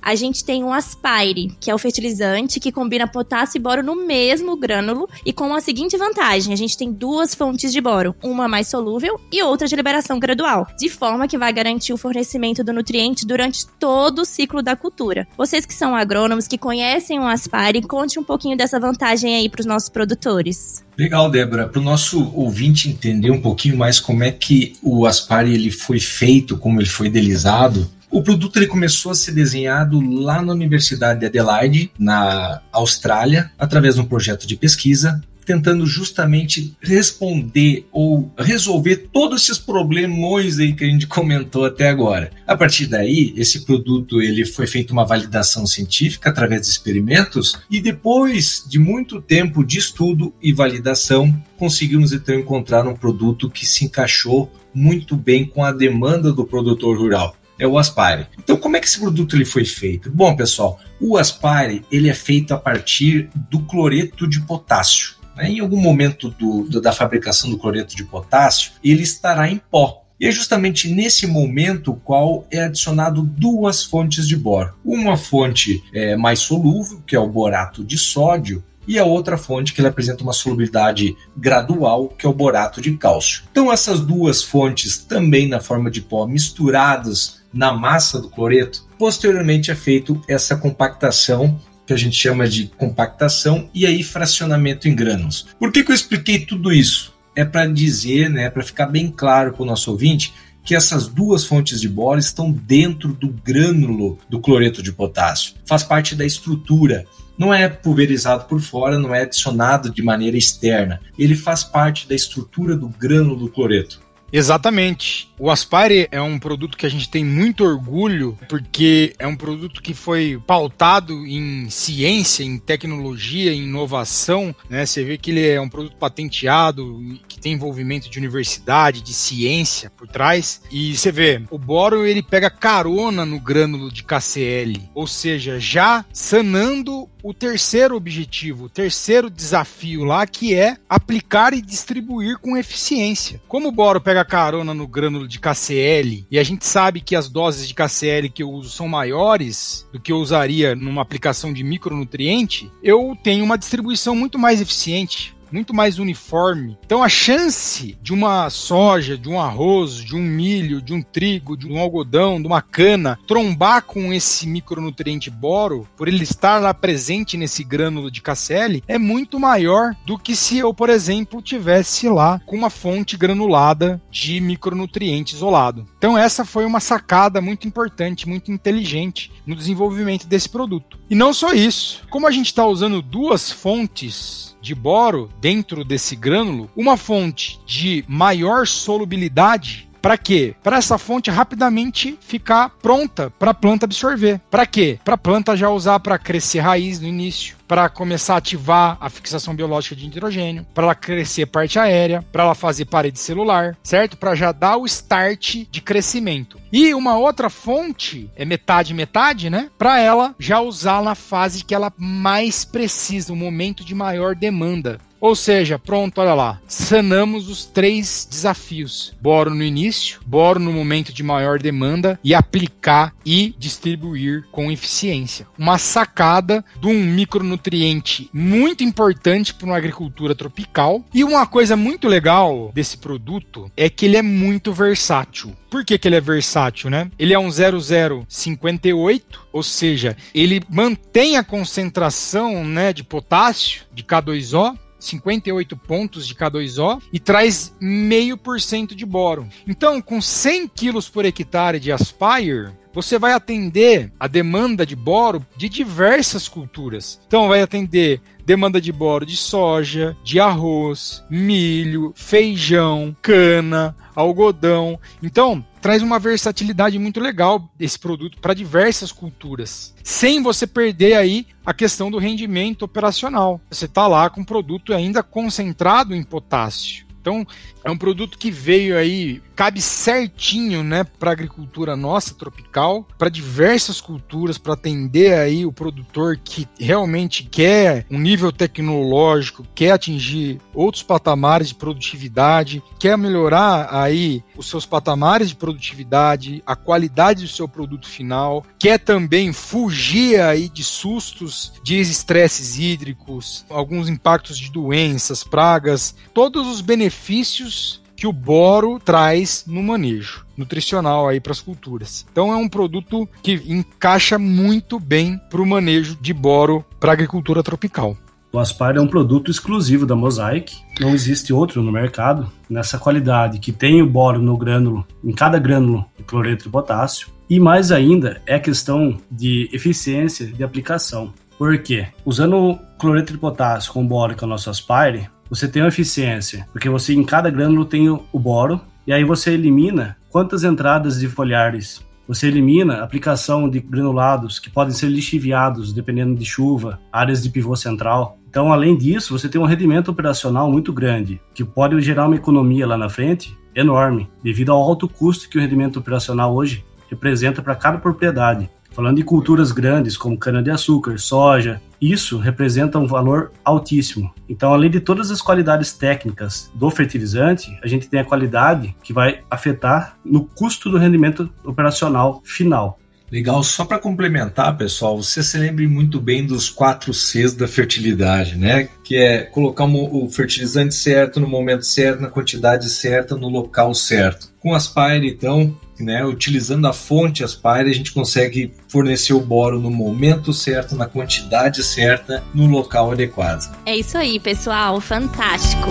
A 0.00 0.14
gente 0.14 0.42
tem 0.42 0.64
o 0.64 0.72
Aspire, 0.72 1.54
que 1.60 1.70
é 1.70 1.74
o 1.74 1.78
fertilizante 1.78 2.58
que 2.58 2.72
combina 2.72 3.06
potássio 3.06 3.58
e 3.58 3.60
boro 3.60 3.82
no 3.82 3.94
mesmo 3.94 4.56
grânulo 4.56 5.06
e 5.26 5.32
com 5.32 5.54
a 5.54 5.60
seguinte 5.60 5.98
vantagem: 5.98 6.54
a 6.54 6.56
gente 6.56 6.78
tem 6.78 6.90
duas 6.90 7.34
fontes 7.34 7.70
de 7.70 7.82
boro, 7.82 8.16
uma 8.22 8.48
mais 8.48 8.68
solúvel 8.68 9.20
e 9.30 9.42
outra 9.42 9.68
de 9.68 9.76
liberação 9.76 10.18
gradual, 10.18 10.66
de 10.78 10.88
forma 10.88 11.28
que 11.28 11.36
vai 11.36 11.52
garantir 11.52 11.92
o 11.92 11.98
fornecimento 11.98 12.64
do 12.64 12.72
nutriente 12.72 13.26
durante 13.26 13.66
todo 13.78 14.22
o 14.22 14.24
ciclo 14.24 14.62
da 14.62 14.74
cultura. 14.74 15.28
Vocês 15.36 15.66
que 15.66 15.74
são 15.74 15.94
agrônomos, 15.94 16.48
que 16.48 16.56
conhecem 16.56 17.20
o 17.20 17.26
Aspire, 17.26 17.82
conte 17.82 18.18
um 18.18 18.24
pouquinho 18.24 18.56
dessa 18.56 18.80
vantagem 18.80 19.36
aí 19.36 19.50
para 19.50 19.60
os 19.60 19.66
nossos 19.66 19.90
produtores. 19.90 20.82
Legal, 20.96 21.30
Débora. 21.30 21.68
Para 21.68 21.80
o 21.80 21.84
nosso 21.84 22.32
ouvinte 22.34 22.88
entender 22.88 23.30
um 23.30 23.40
pouquinho 23.40 23.76
mais 23.76 24.00
como 24.00 24.24
é 24.24 24.30
que 24.30 24.76
o 24.82 25.06
Aspari 25.06 25.52
ele 25.52 25.70
foi 25.70 25.98
feito, 25.98 26.56
como 26.56 26.80
ele 26.80 26.88
foi 26.88 27.08
idealizado, 27.08 27.90
o 28.12 28.22
produto 28.22 28.58
ele 28.58 28.66
começou 28.66 29.10
a 29.10 29.14
ser 29.14 29.32
desenhado 29.32 29.98
lá 30.00 30.42
na 30.42 30.52
Universidade 30.52 31.20
de 31.20 31.26
Adelaide, 31.26 31.90
na 31.98 32.60
Austrália, 32.70 33.50
através 33.58 33.94
de 33.94 34.02
um 34.02 34.04
projeto 34.04 34.46
de 34.46 34.54
pesquisa 34.54 35.20
tentando 35.44 35.84
justamente 35.86 36.76
responder 36.80 37.84
ou 37.90 38.32
resolver 38.38 39.08
todos 39.12 39.42
esses 39.42 39.58
problemões 39.58 40.60
aí 40.60 40.72
que 40.72 40.84
a 40.84 40.86
gente 40.86 41.06
comentou 41.06 41.64
até 41.64 41.88
agora. 41.88 42.30
A 42.46 42.56
partir 42.56 42.86
daí, 42.86 43.34
esse 43.36 43.64
produto 43.64 44.22
ele 44.22 44.44
foi 44.44 44.68
feito 44.68 44.92
uma 44.92 45.04
validação 45.04 45.66
científica 45.66 46.30
através 46.30 46.62
de 46.62 46.68
experimentos 46.68 47.58
e 47.68 47.80
depois 47.80 48.64
de 48.68 48.78
muito 48.78 49.20
tempo 49.20 49.64
de 49.64 49.78
estudo 49.78 50.32
e 50.40 50.52
validação, 50.52 51.34
conseguimos 51.56 52.12
então 52.12 52.36
encontrar 52.36 52.86
um 52.86 52.94
produto 52.94 53.50
que 53.50 53.66
se 53.66 53.84
encaixou 53.84 54.48
muito 54.72 55.16
bem 55.16 55.44
com 55.44 55.64
a 55.64 55.72
demanda 55.72 56.32
do 56.32 56.44
produtor 56.44 56.96
rural 56.96 57.36
é 57.58 57.66
o 57.66 57.78
Aspire. 57.78 58.26
Então, 58.38 58.56
como 58.56 58.76
é 58.76 58.80
que 58.80 58.86
esse 58.86 58.98
produto 58.98 59.36
ele 59.36 59.44
foi 59.44 59.64
feito? 59.64 60.10
Bom, 60.10 60.34
pessoal, 60.34 60.80
o 61.00 61.16
Aspire 61.16 61.84
ele 61.90 62.08
é 62.08 62.14
feito 62.14 62.54
a 62.54 62.58
partir 62.58 63.30
do 63.50 63.60
cloreto 63.60 64.26
de 64.26 64.40
potássio. 64.40 65.14
Né? 65.36 65.50
Em 65.50 65.60
algum 65.60 65.80
momento 65.80 66.30
do, 66.30 66.64
do, 66.64 66.80
da 66.80 66.92
fabricação 66.92 67.50
do 67.50 67.58
cloreto 67.58 67.96
de 67.96 68.04
potássio, 68.04 68.72
ele 68.82 69.02
estará 69.02 69.50
em 69.50 69.60
pó. 69.70 70.02
E 70.20 70.26
é 70.26 70.30
justamente 70.30 70.88
nesse 70.88 71.26
momento 71.26 71.94
qual 72.04 72.46
é 72.50 72.62
adicionado 72.62 73.22
duas 73.22 73.82
fontes 73.82 74.28
de 74.28 74.36
boro. 74.36 74.74
Uma 74.84 75.16
fonte 75.16 75.82
é, 75.92 76.16
mais 76.16 76.38
solúvel, 76.38 77.02
que 77.04 77.16
é 77.16 77.18
o 77.18 77.28
borato 77.28 77.84
de 77.84 77.98
sódio, 77.98 78.62
e 78.86 78.98
a 78.98 79.04
outra 79.04 79.36
fonte 79.36 79.72
que 79.72 79.80
ele 79.80 79.88
apresenta 79.88 80.22
uma 80.22 80.32
solubilidade 80.32 81.16
gradual, 81.36 82.08
que 82.08 82.26
é 82.26 82.28
o 82.28 82.32
borato 82.32 82.80
de 82.80 82.96
cálcio. 82.96 83.44
Então 83.50 83.72
essas 83.72 84.00
duas 84.00 84.42
fontes 84.42 84.98
também 84.98 85.48
na 85.48 85.60
forma 85.60 85.90
de 85.90 86.00
pó 86.00 86.26
misturadas 86.26 87.41
na 87.52 87.72
massa 87.72 88.20
do 88.20 88.30
cloreto, 88.30 88.86
posteriormente 88.98 89.70
é 89.70 89.74
feito 89.74 90.20
essa 90.28 90.56
compactação 90.56 91.60
que 91.86 91.92
a 91.92 91.96
gente 91.96 92.16
chama 92.16 92.48
de 92.48 92.68
compactação 92.78 93.68
e 93.74 93.86
aí 93.86 94.02
fracionamento 94.02 94.88
em 94.88 94.94
grânulos. 94.94 95.48
Por 95.58 95.72
que, 95.72 95.84
que 95.84 95.90
eu 95.90 95.94
expliquei 95.94 96.40
tudo 96.40 96.72
isso? 96.72 97.12
É 97.34 97.44
para 97.44 97.66
dizer, 97.66 98.30
né, 98.30 98.48
para 98.50 98.62
ficar 98.62 98.86
bem 98.86 99.10
claro 99.10 99.52
para 99.52 99.62
o 99.62 99.66
nosso 99.66 99.90
ouvinte, 99.90 100.32
que 100.64 100.74
essas 100.74 101.08
duas 101.08 101.44
fontes 101.44 101.80
de 101.80 101.88
boro 101.88 102.18
estão 102.18 102.52
dentro 102.52 103.12
do 103.12 103.28
grânulo 103.28 104.18
do 104.28 104.40
cloreto 104.40 104.82
de 104.82 104.92
potássio. 104.92 105.54
Faz 105.66 105.82
parte 105.82 106.14
da 106.14 106.24
estrutura. 106.24 107.04
Não 107.36 107.52
é 107.52 107.68
pulverizado 107.68 108.44
por 108.44 108.60
fora, 108.60 108.98
não 108.98 109.14
é 109.14 109.22
adicionado 109.22 109.90
de 109.90 110.02
maneira 110.02 110.36
externa. 110.36 111.00
Ele 111.18 111.34
faz 111.34 111.64
parte 111.64 112.08
da 112.08 112.14
estrutura 112.14 112.76
do 112.76 112.88
grânulo 112.88 113.36
do 113.36 113.48
cloreto. 113.48 114.00
Exatamente. 114.32 115.28
O 115.38 115.50
Aspire 115.50 116.08
é 116.10 116.20
um 116.22 116.38
produto 116.38 116.78
que 116.78 116.86
a 116.86 116.88
gente 116.88 117.10
tem 117.10 117.24
muito 117.24 117.64
orgulho, 117.64 118.38
porque 118.48 119.14
é 119.18 119.26
um 119.26 119.36
produto 119.36 119.82
que 119.82 119.92
foi 119.92 120.40
pautado 120.46 121.26
em 121.26 121.68
ciência, 121.68 122.42
em 122.42 122.58
tecnologia, 122.58 123.52
em 123.52 123.64
inovação. 123.64 124.54
Né? 124.70 124.86
Você 124.86 125.04
vê 125.04 125.18
que 125.18 125.30
ele 125.30 125.46
é 125.46 125.60
um 125.60 125.68
produto 125.68 125.96
patenteado, 125.96 127.00
que 127.28 127.38
tem 127.38 127.52
envolvimento 127.52 128.08
de 128.08 128.18
universidade, 128.18 129.02
de 129.02 129.12
ciência 129.12 129.90
por 129.90 130.08
trás. 130.08 130.62
E 130.70 130.96
você 130.96 131.12
vê, 131.12 131.42
o 131.50 131.58
boro 131.58 132.06
ele 132.06 132.22
pega 132.22 132.48
carona 132.48 133.26
no 133.26 133.38
grânulo 133.38 133.92
de 133.92 134.02
KCl, 134.02 134.80
ou 134.94 135.06
seja, 135.06 135.60
já 135.60 136.04
sanando 136.12 137.08
o 137.22 137.32
terceiro 137.32 137.96
objetivo, 137.96 138.64
o 138.64 138.68
terceiro 138.68 139.30
desafio 139.30 140.04
lá, 140.04 140.26
que 140.26 140.54
é 140.54 140.76
aplicar 140.88 141.54
e 141.54 141.62
distribuir 141.62 142.38
com 142.38 142.56
eficiência. 142.56 143.40
Como 143.46 143.68
o 143.68 143.72
boro 143.72 144.00
pega 144.00 144.24
carona 144.24 144.74
no 144.74 144.86
grânulo 144.86 145.28
de 145.28 145.38
KCl 145.38 146.26
e 146.30 146.38
a 146.38 146.42
gente 146.42 146.66
sabe 146.66 147.00
que 147.00 147.14
as 147.14 147.28
doses 147.28 147.68
de 147.68 147.74
KCl 147.74 148.28
que 148.32 148.42
eu 148.42 148.50
uso 148.50 148.70
são 148.70 148.88
maiores 148.88 149.86
do 149.92 150.00
que 150.00 150.12
eu 150.12 150.16
usaria 150.16 150.74
numa 150.74 151.02
aplicação 151.02 151.52
de 151.52 151.62
micronutriente, 151.62 152.70
eu 152.82 153.16
tenho 153.22 153.44
uma 153.44 153.58
distribuição 153.58 154.14
muito 154.14 154.38
mais 154.38 154.60
eficiente 154.60 155.34
muito 155.52 155.74
mais 155.74 155.98
uniforme. 155.98 156.78
Então 156.84 157.02
a 157.02 157.08
chance 157.08 157.96
de 158.02 158.12
uma 158.12 158.48
soja, 158.50 159.16
de 159.16 159.28
um 159.28 159.40
arroz, 159.40 159.96
de 159.96 160.16
um 160.16 160.22
milho, 160.22 160.80
de 160.80 160.94
um 160.94 161.02
trigo, 161.02 161.56
de 161.56 161.66
um 161.66 161.78
algodão, 161.78 162.40
de 162.40 162.46
uma 162.46 162.62
cana 162.62 163.18
trombar 163.26 163.82
com 163.82 164.12
esse 164.12 164.46
micronutriente 164.46 165.30
boro, 165.30 165.86
por 165.96 166.08
ele 166.08 166.22
estar 166.22 166.58
lá 166.58 166.72
presente 166.72 167.36
nesse 167.36 167.62
grânulo 167.62 168.10
de 168.10 168.22
KCl, 168.22 168.82
é 168.86 168.98
muito 168.98 169.38
maior 169.38 169.94
do 170.06 170.18
que 170.18 170.34
se 170.34 170.58
eu, 170.58 170.72
por 170.72 170.88
exemplo, 170.88 171.42
tivesse 171.42 172.08
lá 172.08 172.40
com 172.46 172.56
uma 172.56 172.70
fonte 172.70 173.16
granulada 173.16 174.00
de 174.10 174.40
micronutriente 174.40 175.34
isolado. 175.34 175.86
Então 175.98 176.16
essa 176.16 176.44
foi 176.44 176.64
uma 176.64 176.80
sacada 176.80 177.40
muito 177.40 177.66
importante, 177.66 178.28
muito 178.28 178.50
inteligente 178.50 179.30
no 179.46 179.54
desenvolvimento 179.54 180.26
desse 180.26 180.48
produto. 180.48 180.98
E 181.10 181.14
não 181.14 181.32
só 181.32 181.52
isso, 181.52 182.02
como 182.10 182.26
a 182.26 182.30
gente 182.30 182.46
está 182.46 182.66
usando 182.66 183.02
duas 183.02 183.50
fontes 183.50 184.56
de 184.62 184.74
boro 184.74 185.28
dentro 185.42 185.84
desse 185.84 186.14
grânulo, 186.14 186.70
uma 186.76 186.96
fonte 186.96 187.58
de 187.66 188.04
maior 188.06 188.64
solubilidade 188.64 189.88
para 190.02 190.18
quê? 190.18 190.56
Para 190.64 190.78
essa 190.78 190.98
fonte 190.98 191.30
rapidamente 191.30 192.18
ficar 192.20 192.70
pronta 192.82 193.30
para 193.38 193.52
a 193.52 193.54
planta 193.54 193.86
absorver. 193.86 194.40
Para 194.50 194.66
quê? 194.66 194.98
Para 195.04 195.14
a 195.14 195.18
planta 195.18 195.56
já 195.56 195.70
usar 195.70 196.00
para 196.00 196.18
crescer 196.18 196.58
raiz 196.58 196.98
no 196.98 197.06
início, 197.06 197.56
para 197.68 197.88
começar 197.88 198.34
a 198.34 198.38
ativar 198.38 198.98
a 199.00 199.08
fixação 199.08 199.54
biológica 199.54 199.94
de 199.94 200.04
nitrogênio, 200.04 200.66
para 200.74 200.84
ela 200.84 200.94
crescer 200.96 201.46
parte 201.46 201.78
aérea, 201.78 202.20
para 202.32 202.42
ela 202.42 202.54
fazer 202.56 202.86
parede 202.86 203.20
celular, 203.20 203.76
certo? 203.80 204.16
Para 204.16 204.34
já 204.34 204.50
dar 204.50 204.76
o 204.76 204.86
start 204.86 205.66
de 205.70 205.80
crescimento. 205.80 206.60
E 206.72 206.92
uma 206.94 207.16
outra 207.16 207.48
fonte 207.48 208.28
é 208.34 208.44
metade 208.44 208.92
metade, 208.92 209.48
né? 209.48 209.70
Para 209.78 210.00
ela 210.00 210.34
já 210.36 210.60
usar 210.60 211.00
na 211.00 211.14
fase 211.14 211.64
que 211.64 211.76
ela 211.76 211.92
mais 211.96 212.64
precisa, 212.64 213.32
o 213.32 213.36
momento 213.36 213.84
de 213.84 213.94
maior 213.94 214.34
demanda. 214.34 214.98
Ou 215.22 215.36
seja, 215.36 215.78
pronto, 215.78 216.20
olha 216.20 216.34
lá. 216.34 216.60
Sanamos 216.66 217.48
os 217.48 217.64
três 217.64 218.26
desafios: 218.28 219.14
boro 219.20 219.54
no 219.54 219.62
início, 219.62 220.20
boro 220.26 220.58
no 220.58 220.72
momento 220.72 221.12
de 221.12 221.22
maior 221.22 221.60
demanda 221.60 222.18
e 222.24 222.34
aplicar 222.34 223.14
e 223.24 223.54
distribuir 223.56 224.44
com 224.50 224.72
eficiência. 224.72 225.46
Uma 225.56 225.78
sacada 225.78 226.64
de 226.80 226.88
um 226.88 227.00
micronutriente 227.04 228.28
muito 228.32 228.82
importante 228.82 229.54
para 229.54 229.66
uma 229.66 229.76
agricultura 229.76 230.34
tropical. 230.34 231.04
E 231.14 231.22
uma 231.22 231.46
coisa 231.46 231.76
muito 231.76 232.08
legal 232.08 232.72
desse 232.74 232.98
produto 232.98 233.70
é 233.76 233.88
que 233.88 234.06
ele 234.06 234.16
é 234.16 234.22
muito 234.22 234.72
versátil. 234.72 235.54
Por 235.70 235.84
que, 235.84 235.96
que 235.96 236.08
ele 236.08 236.16
é 236.16 236.20
versátil, 236.20 236.90
né? 236.90 237.08
Ele 237.16 237.32
é 237.32 237.38
um 237.38 237.48
0058, 237.48 239.46
ou 239.52 239.62
seja, 239.62 240.16
ele 240.34 240.60
mantém 240.68 241.36
a 241.36 241.44
concentração 241.44 242.64
né, 242.64 242.92
de 242.92 243.04
potássio 243.04 243.84
de 243.94 244.02
K2O 244.02 244.76
58 245.02 245.76
pontos 245.76 246.26
de 246.26 246.34
K2O 246.34 247.02
e 247.12 247.18
traz 247.18 247.74
meio 247.80 248.36
por 248.36 248.60
cento 248.60 248.94
de 248.94 249.04
boro. 249.04 249.48
Então, 249.66 250.00
com 250.00 250.20
100 250.20 250.68
quilos 250.68 251.08
por 251.08 251.24
hectare 251.24 251.80
de 251.80 251.90
Aspire, 251.90 252.70
você 252.94 253.18
vai 253.18 253.32
atender 253.32 254.12
a 254.20 254.26
demanda 254.26 254.84
de 254.84 254.94
boro 254.94 255.44
de 255.56 255.68
diversas 255.68 256.46
culturas. 256.46 257.20
Então, 257.26 257.48
vai 257.48 257.62
atender 257.62 258.20
demanda 258.44 258.80
de 258.80 258.92
boro 258.92 259.24
de 259.24 259.36
soja, 259.36 260.16
de 260.22 260.38
arroz, 260.38 261.24
milho, 261.30 262.12
feijão, 262.14 263.16
cana, 263.22 263.96
algodão. 264.14 264.98
Então, 265.22 265.64
traz 265.82 266.00
uma 266.00 266.20
versatilidade 266.20 266.96
muito 266.96 267.20
legal 267.20 267.68
esse 267.78 267.98
produto 267.98 268.38
para 268.38 268.54
diversas 268.54 269.10
culturas, 269.10 269.92
sem 270.02 270.40
você 270.40 270.64
perder 270.64 271.14
aí 271.14 271.44
a 271.66 271.74
questão 271.74 272.08
do 272.08 272.18
rendimento 272.18 272.82
operacional. 272.82 273.60
Você 273.68 273.86
está 273.86 274.06
lá 274.06 274.30
com 274.30 274.42
um 274.42 274.44
produto 274.44 274.94
ainda 274.94 275.24
concentrado 275.24 276.14
em 276.14 276.22
potássio. 276.22 277.04
Então, 277.20 277.46
é 277.84 277.90
um 277.90 277.96
produto 277.96 278.38
que 278.38 278.50
veio 278.50 278.96
aí 278.96 279.42
cabe 279.54 279.80
certinho, 279.80 280.82
né, 280.82 281.04
para 281.04 281.32
agricultura 281.32 281.96
nossa 281.96 282.34
tropical, 282.34 283.06
para 283.18 283.28
diversas 283.28 284.00
culturas, 284.00 284.58
para 284.58 284.74
atender 284.74 285.34
aí 285.34 285.64
o 285.64 285.72
produtor 285.72 286.38
que 286.42 286.68
realmente 286.78 287.44
quer 287.44 288.06
um 288.10 288.18
nível 288.18 288.52
tecnológico, 288.52 289.66
quer 289.74 289.92
atingir 289.92 290.60
outros 290.74 291.02
patamares 291.02 291.68
de 291.68 291.74
produtividade, 291.74 292.82
quer 292.98 293.16
melhorar 293.16 293.88
aí 293.90 294.42
os 294.56 294.68
seus 294.68 294.86
patamares 294.86 295.48
de 295.48 295.56
produtividade, 295.56 296.62
a 296.66 296.76
qualidade 296.76 297.42
do 297.42 297.48
seu 297.48 297.68
produto 297.68 298.08
final, 298.08 298.64
quer 298.78 298.98
também 298.98 299.52
fugir 299.52 300.40
aí 300.40 300.68
de 300.68 300.84
sustos, 300.84 301.72
de 301.82 302.00
estresses 302.00 302.78
hídricos, 302.78 303.64
alguns 303.68 304.08
impactos 304.08 304.58
de 304.58 304.70
doenças, 304.70 305.44
pragas, 305.44 306.14
todos 306.34 306.66
os 306.66 306.80
benefícios 306.80 308.01
que 308.22 308.26
o 308.28 308.32
boro 308.32 309.00
traz 309.04 309.64
no 309.66 309.82
manejo 309.82 310.46
nutricional 310.56 311.26
aí 311.26 311.40
para 311.40 311.50
as 311.50 311.60
culturas. 311.60 312.24
Então 312.30 312.52
é 312.52 312.56
um 312.56 312.68
produto 312.68 313.28
que 313.42 313.54
encaixa 313.66 314.38
muito 314.38 315.00
bem 315.00 315.40
para 315.50 315.60
o 315.60 315.66
manejo 315.66 316.16
de 316.20 316.32
boro 316.32 316.84
para 317.00 317.10
agricultura 317.10 317.64
tropical. 317.64 318.16
O 318.52 318.60
Aspire 318.60 318.98
é 318.98 319.00
um 319.00 319.08
produto 319.08 319.50
exclusivo 319.50 320.06
da 320.06 320.14
Mosaic, 320.14 320.72
não 321.00 321.10
existe 321.10 321.52
outro 321.52 321.82
no 321.82 321.90
mercado 321.90 322.48
nessa 322.70 322.96
qualidade 322.96 323.58
que 323.58 323.72
tem 323.72 324.00
o 324.00 324.06
boro 324.06 324.40
no 324.40 324.56
grânulo, 324.56 325.04
em 325.24 325.32
cada 325.32 325.58
grânulo 325.58 326.04
de 326.16 326.22
cloreto 326.22 326.62
de 326.62 326.70
potássio. 326.70 327.26
E 327.50 327.58
mais 327.58 327.90
ainda 327.90 328.40
é 328.46 328.54
a 328.54 328.60
questão 328.60 329.18
de 329.28 329.68
eficiência 329.72 330.46
de 330.46 330.62
aplicação. 330.62 331.34
Por 331.58 331.76
quê? 331.78 332.06
Usando 332.24 332.78
cloreto 333.00 333.32
de 333.32 333.38
potássio 333.40 333.92
com 333.92 334.06
boro 334.06 334.36
com 334.36 334.44
é 334.44 334.46
o 334.46 334.48
nosso 334.48 334.70
aspire, 334.70 335.28
você 335.52 335.68
tem 335.68 335.82
uma 335.82 335.88
eficiência, 335.88 336.66
porque 336.72 336.88
você 336.88 337.12
em 337.12 337.22
cada 337.22 337.50
grânulo 337.50 337.84
tem 337.84 338.08
o 338.08 338.38
boro, 338.38 338.80
e 339.06 339.12
aí 339.12 339.22
você 339.22 339.50
elimina 339.50 340.16
quantas 340.30 340.64
entradas 340.64 341.20
de 341.20 341.28
folhares 341.28 342.02
você 342.26 342.46
elimina 342.46 342.94
a 342.94 343.04
aplicação 343.04 343.68
de 343.68 343.78
granulados 343.78 344.58
que 344.58 344.70
podem 344.70 344.94
ser 344.94 345.08
lixiviados 345.08 345.92
dependendo 345.92 346.34
de 346.34 346.44
chuva, 346.46 346.98
áreas 347.12 347.42
de 347.42 347.50
pivô 347.50 347.76
central. 347.76 348.38
Então, 348.48 348.72
além 348.72 348.96
disso, 348.96 349.36
você 349.36 349.50
tem 349.50 349.60
um 349.60 349.66
rendimento 349.66 350.10
operacional 350.10 350.70
muito 350.70 350.92
grande, 350.94 351.40
que 351.52 351.62
pode 351.62 352.00
gerar 352.00 352.26
uma 352.26 352.36
economia 352.36 352.86
lá 352.86 352.96
na 352.96 353.10
frente 353.10 353.54
enorme, 353.74 354.30
devido 354.42 354.72
ao 354.72 354.80
alto 354.80 355.06
custo 355.06 355.48
que 355.48 355.58
o 355.58 355.60
rendimento 355.60 355.98
operacional 355.98 356.54
hoje 356.54 356.84
representa 357.10 357.60
para 357.60 357.74
cada 357.74 357.98
propriedade. 357.98 358.70
Falando 358.92 359.16
de 359.16 359.24
culturas 359.24 359.72
grandes 359.72 360.16
como 360.16 360.38
cana-de-açúcar, 360.38 361.18
soja, 361.18 361.80
isso 362.00 362.36
representa 362.36 362.98
um 362.98 363.06
valor 363.06 363.50
altíssimo. 363.64 364.32
Então, 364.48 364.74
além 364.74 364.90
de 364.90 365.00
todas 365.00 365.30
as 365.30 365.40
qualidades 365.40 365.92
técnicas 365.92 366.70
do 366.74 366.90
fertilizante, 366.90 367.70
a 367.82 367.88
gente 367.88 368.08
tem 368.08 368.20
a 368.20 368.24
qualidade 368.24 368.94
que 369.02 369.12
vai 369.12 369.40
afetar 369.50 370.18
no 370.24 370.44
custo 370.44 370.90
do 370.90 370.98
rendimento 370.98 371.48
operacional 371.64 372.42
final. 372.44 372.98
Legal, 373.32 373.64
só 373.64 373.86
para 373.86 373.98
complementar, 373.98 374.76
pessoal, 374.76 375.16
você 375.16 375.42
se 375.42 375.56
lembre 375.56 375.88
muito 375.88 376.20
bem 376.20 376.44
dos 376.44 376.68
quatro 376.68 377.14
Cs 377.14 377.54
da 377.54 377.66
fertilidade, 377.66 378.58
né? 378.58 378.90
Que 379.02 379.16
é 379.16 379.38
colocar 379.44 379.86
o 379.86 380.28
fertilizante 380.28 380.94
certo 380.94 381.40
no 381.40 381.48
momento 381.48 381.86
certo, 381.86 382.20
na 382.20 382.28
quantidade 382.28 382.90
certa, 382.90 383.34
no 383.34 383.48
local 383.48 383.94
certo. 383.94 384.52
Com 384.60 384.74
Aspire, 384.74 385.26
então, 385.26 385.74
né, 386.02 386.24
utilizando 386.24 386.86
a 386.86 386.92
fonte 386.92 387.44
Aspire, 387.44 387.90
a 387.90 387.94
gente 387.94 388.12
consegue 388.12 388.72
fornecer 388.88 389.32
o 389.32 389.40
boro 389.40 389.80
no 389.80 389.90
momento 389.90 390.52
certo, 390.52 390.94
na 390.94 391.06
quantidade 391.06 391.82
certa, 391.82 392.42
no 392.54 392.66
local 392.66 393.12
adequado. 393.12 393.72
É 393.86 393.96
isso 393.96 394.18
aí, 394.18 394.38
pessoal, 394.38 395.00
fantástico. 395.00 395.90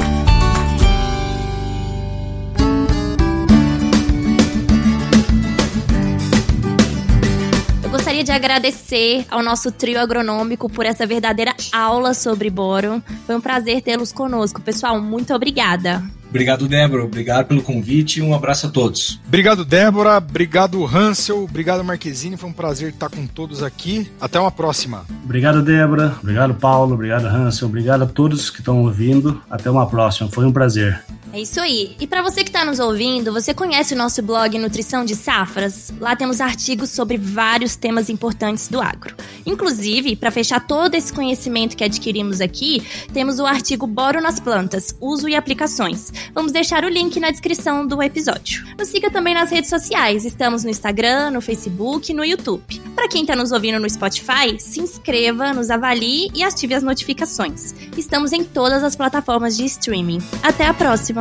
gostaria 7.91 8.23
de 8.23 8.31
agradecer 8.31 9.25
ao 9.29 9.43
nosso 9.43 9.71
trio 9.71 9.99
agronômico 9.99 10.69
por 10.69 10.85
essa 10.85 11.05
verdadeira 11.05 11.53
aula 11.71 12.13
sobre 12.13 12.49
boro. 12.49 13.03
Foi 13.25 13.35
um 13.35 13.41
prazer 13.41 13.81
tê-los 13.81 14.11
conosco. 14.11 14.61
Pessoal, 14.61 14.99
muito 14.99 15.33
obrigada. 15.33 16.01
Obrigado, 16.31 16.65
Débora. 16.65 17.03
Obrigado 17.03 17.47
pelo 17.47 17.61
convite 17.61 18.19
e 18.19 18.21
um 18.21 18.33
abraço 18.33 18.65
a 18.65 18.69
todos. 18.69 19.19
Obrigado, 19.27 19.65
Débora. 19.65 20.17
Obrigado, 20.17 20.83
Hansel. 20.85 21.43
Obrigado, 21.43 21.83
Marquezine. 21.83 22.37
Foi 22.37 22.49
um 22.49 22.53
prazer 22.53 22.89
estar 22.89 23.09
com 23.09 23.27
todos 23.27 23.61
aqui. 23.61 24.09
Até 24.19 24.39
uma 24.39 24.49
próxima. 24.49 25.05
Obrigado, 25.25 25.61
Débora. 25.61 26.15
Obrigado, 26.23 26.53
Paulo. 26.55 26.93
Obrigado, 26.93 27.25
Hansel. 27.25 27.67
Obrigado 27.67 28.03
a 28.03 28.07
todos 28.07 28.49
que 28.49 28.59
estão 28.59 28.81
ouvindo. 28.81 29.41
Até 29.49 29.69
uma 29.69 29.85
próxima. 29.85 30.29
Foi 30.29 30.45
um 30.45 30.53
prazer. 30.53 31.03
É 31.33 31.39
isso 31.39 31.61
aí. 31.61 31.95
E 31.97 32.05
para 32.05 32.21
você 32.21 32.43
que 32.43 32.49
está 32.49 32.65
nos 32.65 32.79
ouvindo, 32.79 33.31
você 33.31 33.53
conhece 33.53 33.93
o 33.93 33.97
nosso 33.97 34.21
blog 34.21 34.57
Nutrição 34.59 35.05
de 35.05 35.15
Safras? 35.15 35.93
Lá 35.97 36.13
temos 36.13 36.41
artigos 36.41 36.89
sobre 36.89 37.17
vários 37.17 37.75
temas 37.75 38.09
importantes 38.09 38.67
do 38.67 38.81
agro. 38.81 39.15
Inclusive, 39.45 40.17
para 40.17 40.29
fechar 40.29 40.59
todo 40.59 40.93
esse 40.95 41.13
conhecimento 41.13 41.77
que 41.77 41.85
adquirimos 41.85 42.41
aqui, 42.41 42.85
temos 43.13 43.39
o 43.39 43.45
artigo 43.45 43.87
Boro 43.87 44.19
nas 44.19 44.41
plantas, 44.41 44.93
uso 44.99 45.29
e 45.29 45.35
aplicações. 45.35 46.11
Vamos 46.33 46.51
deixar 46.51 46.83
o 46.83 46.89
link 46.89 47.17
na 47.17 47.31
descrição 47.31 47.87
do 47.87 48.03
episódio. 48.03 48.65
Nos 48.77 48.89
siga 48.89 49.09
também 49.09 49.33
nas 49.33 49.49
redes 49.49 49.69
sociais. 49.69 50.25
Estamos 50.25 50.65
no 50.65 50.69
Instagram, 50.69 51.31
no 51.31 51.39
Facebook 51.39 52.11
e 52.11 52.15
no 52.15 52.25
YouTube. 52.25 52.81
Para 52.93 53.07
quem 53.07 53.21
está 53.21 53.37
nos 53.37 53.53
ouvindo 53.53 53.79
no 53.79 53.89
Spotify, 53.89 54.59
se 54.59 54.81
inscreva, 54.81 55.53
nos 55.53 55.69
avalie 55.69 56.29
e 56.35 56.43
ative 56.43 56.73
as 56.73 56.83
notificações. 56.83 57.73
Estamos 57.97 58.33
em 58.33 58.43
todas 58.43 58.83
as 58.83 58.97
plataformas 58.97 59.55
de 59.55 59.63
streaming. 59.65 60.19
Até 60.43 60.65
a 60.65 60.73
próxima! 60.73 61.20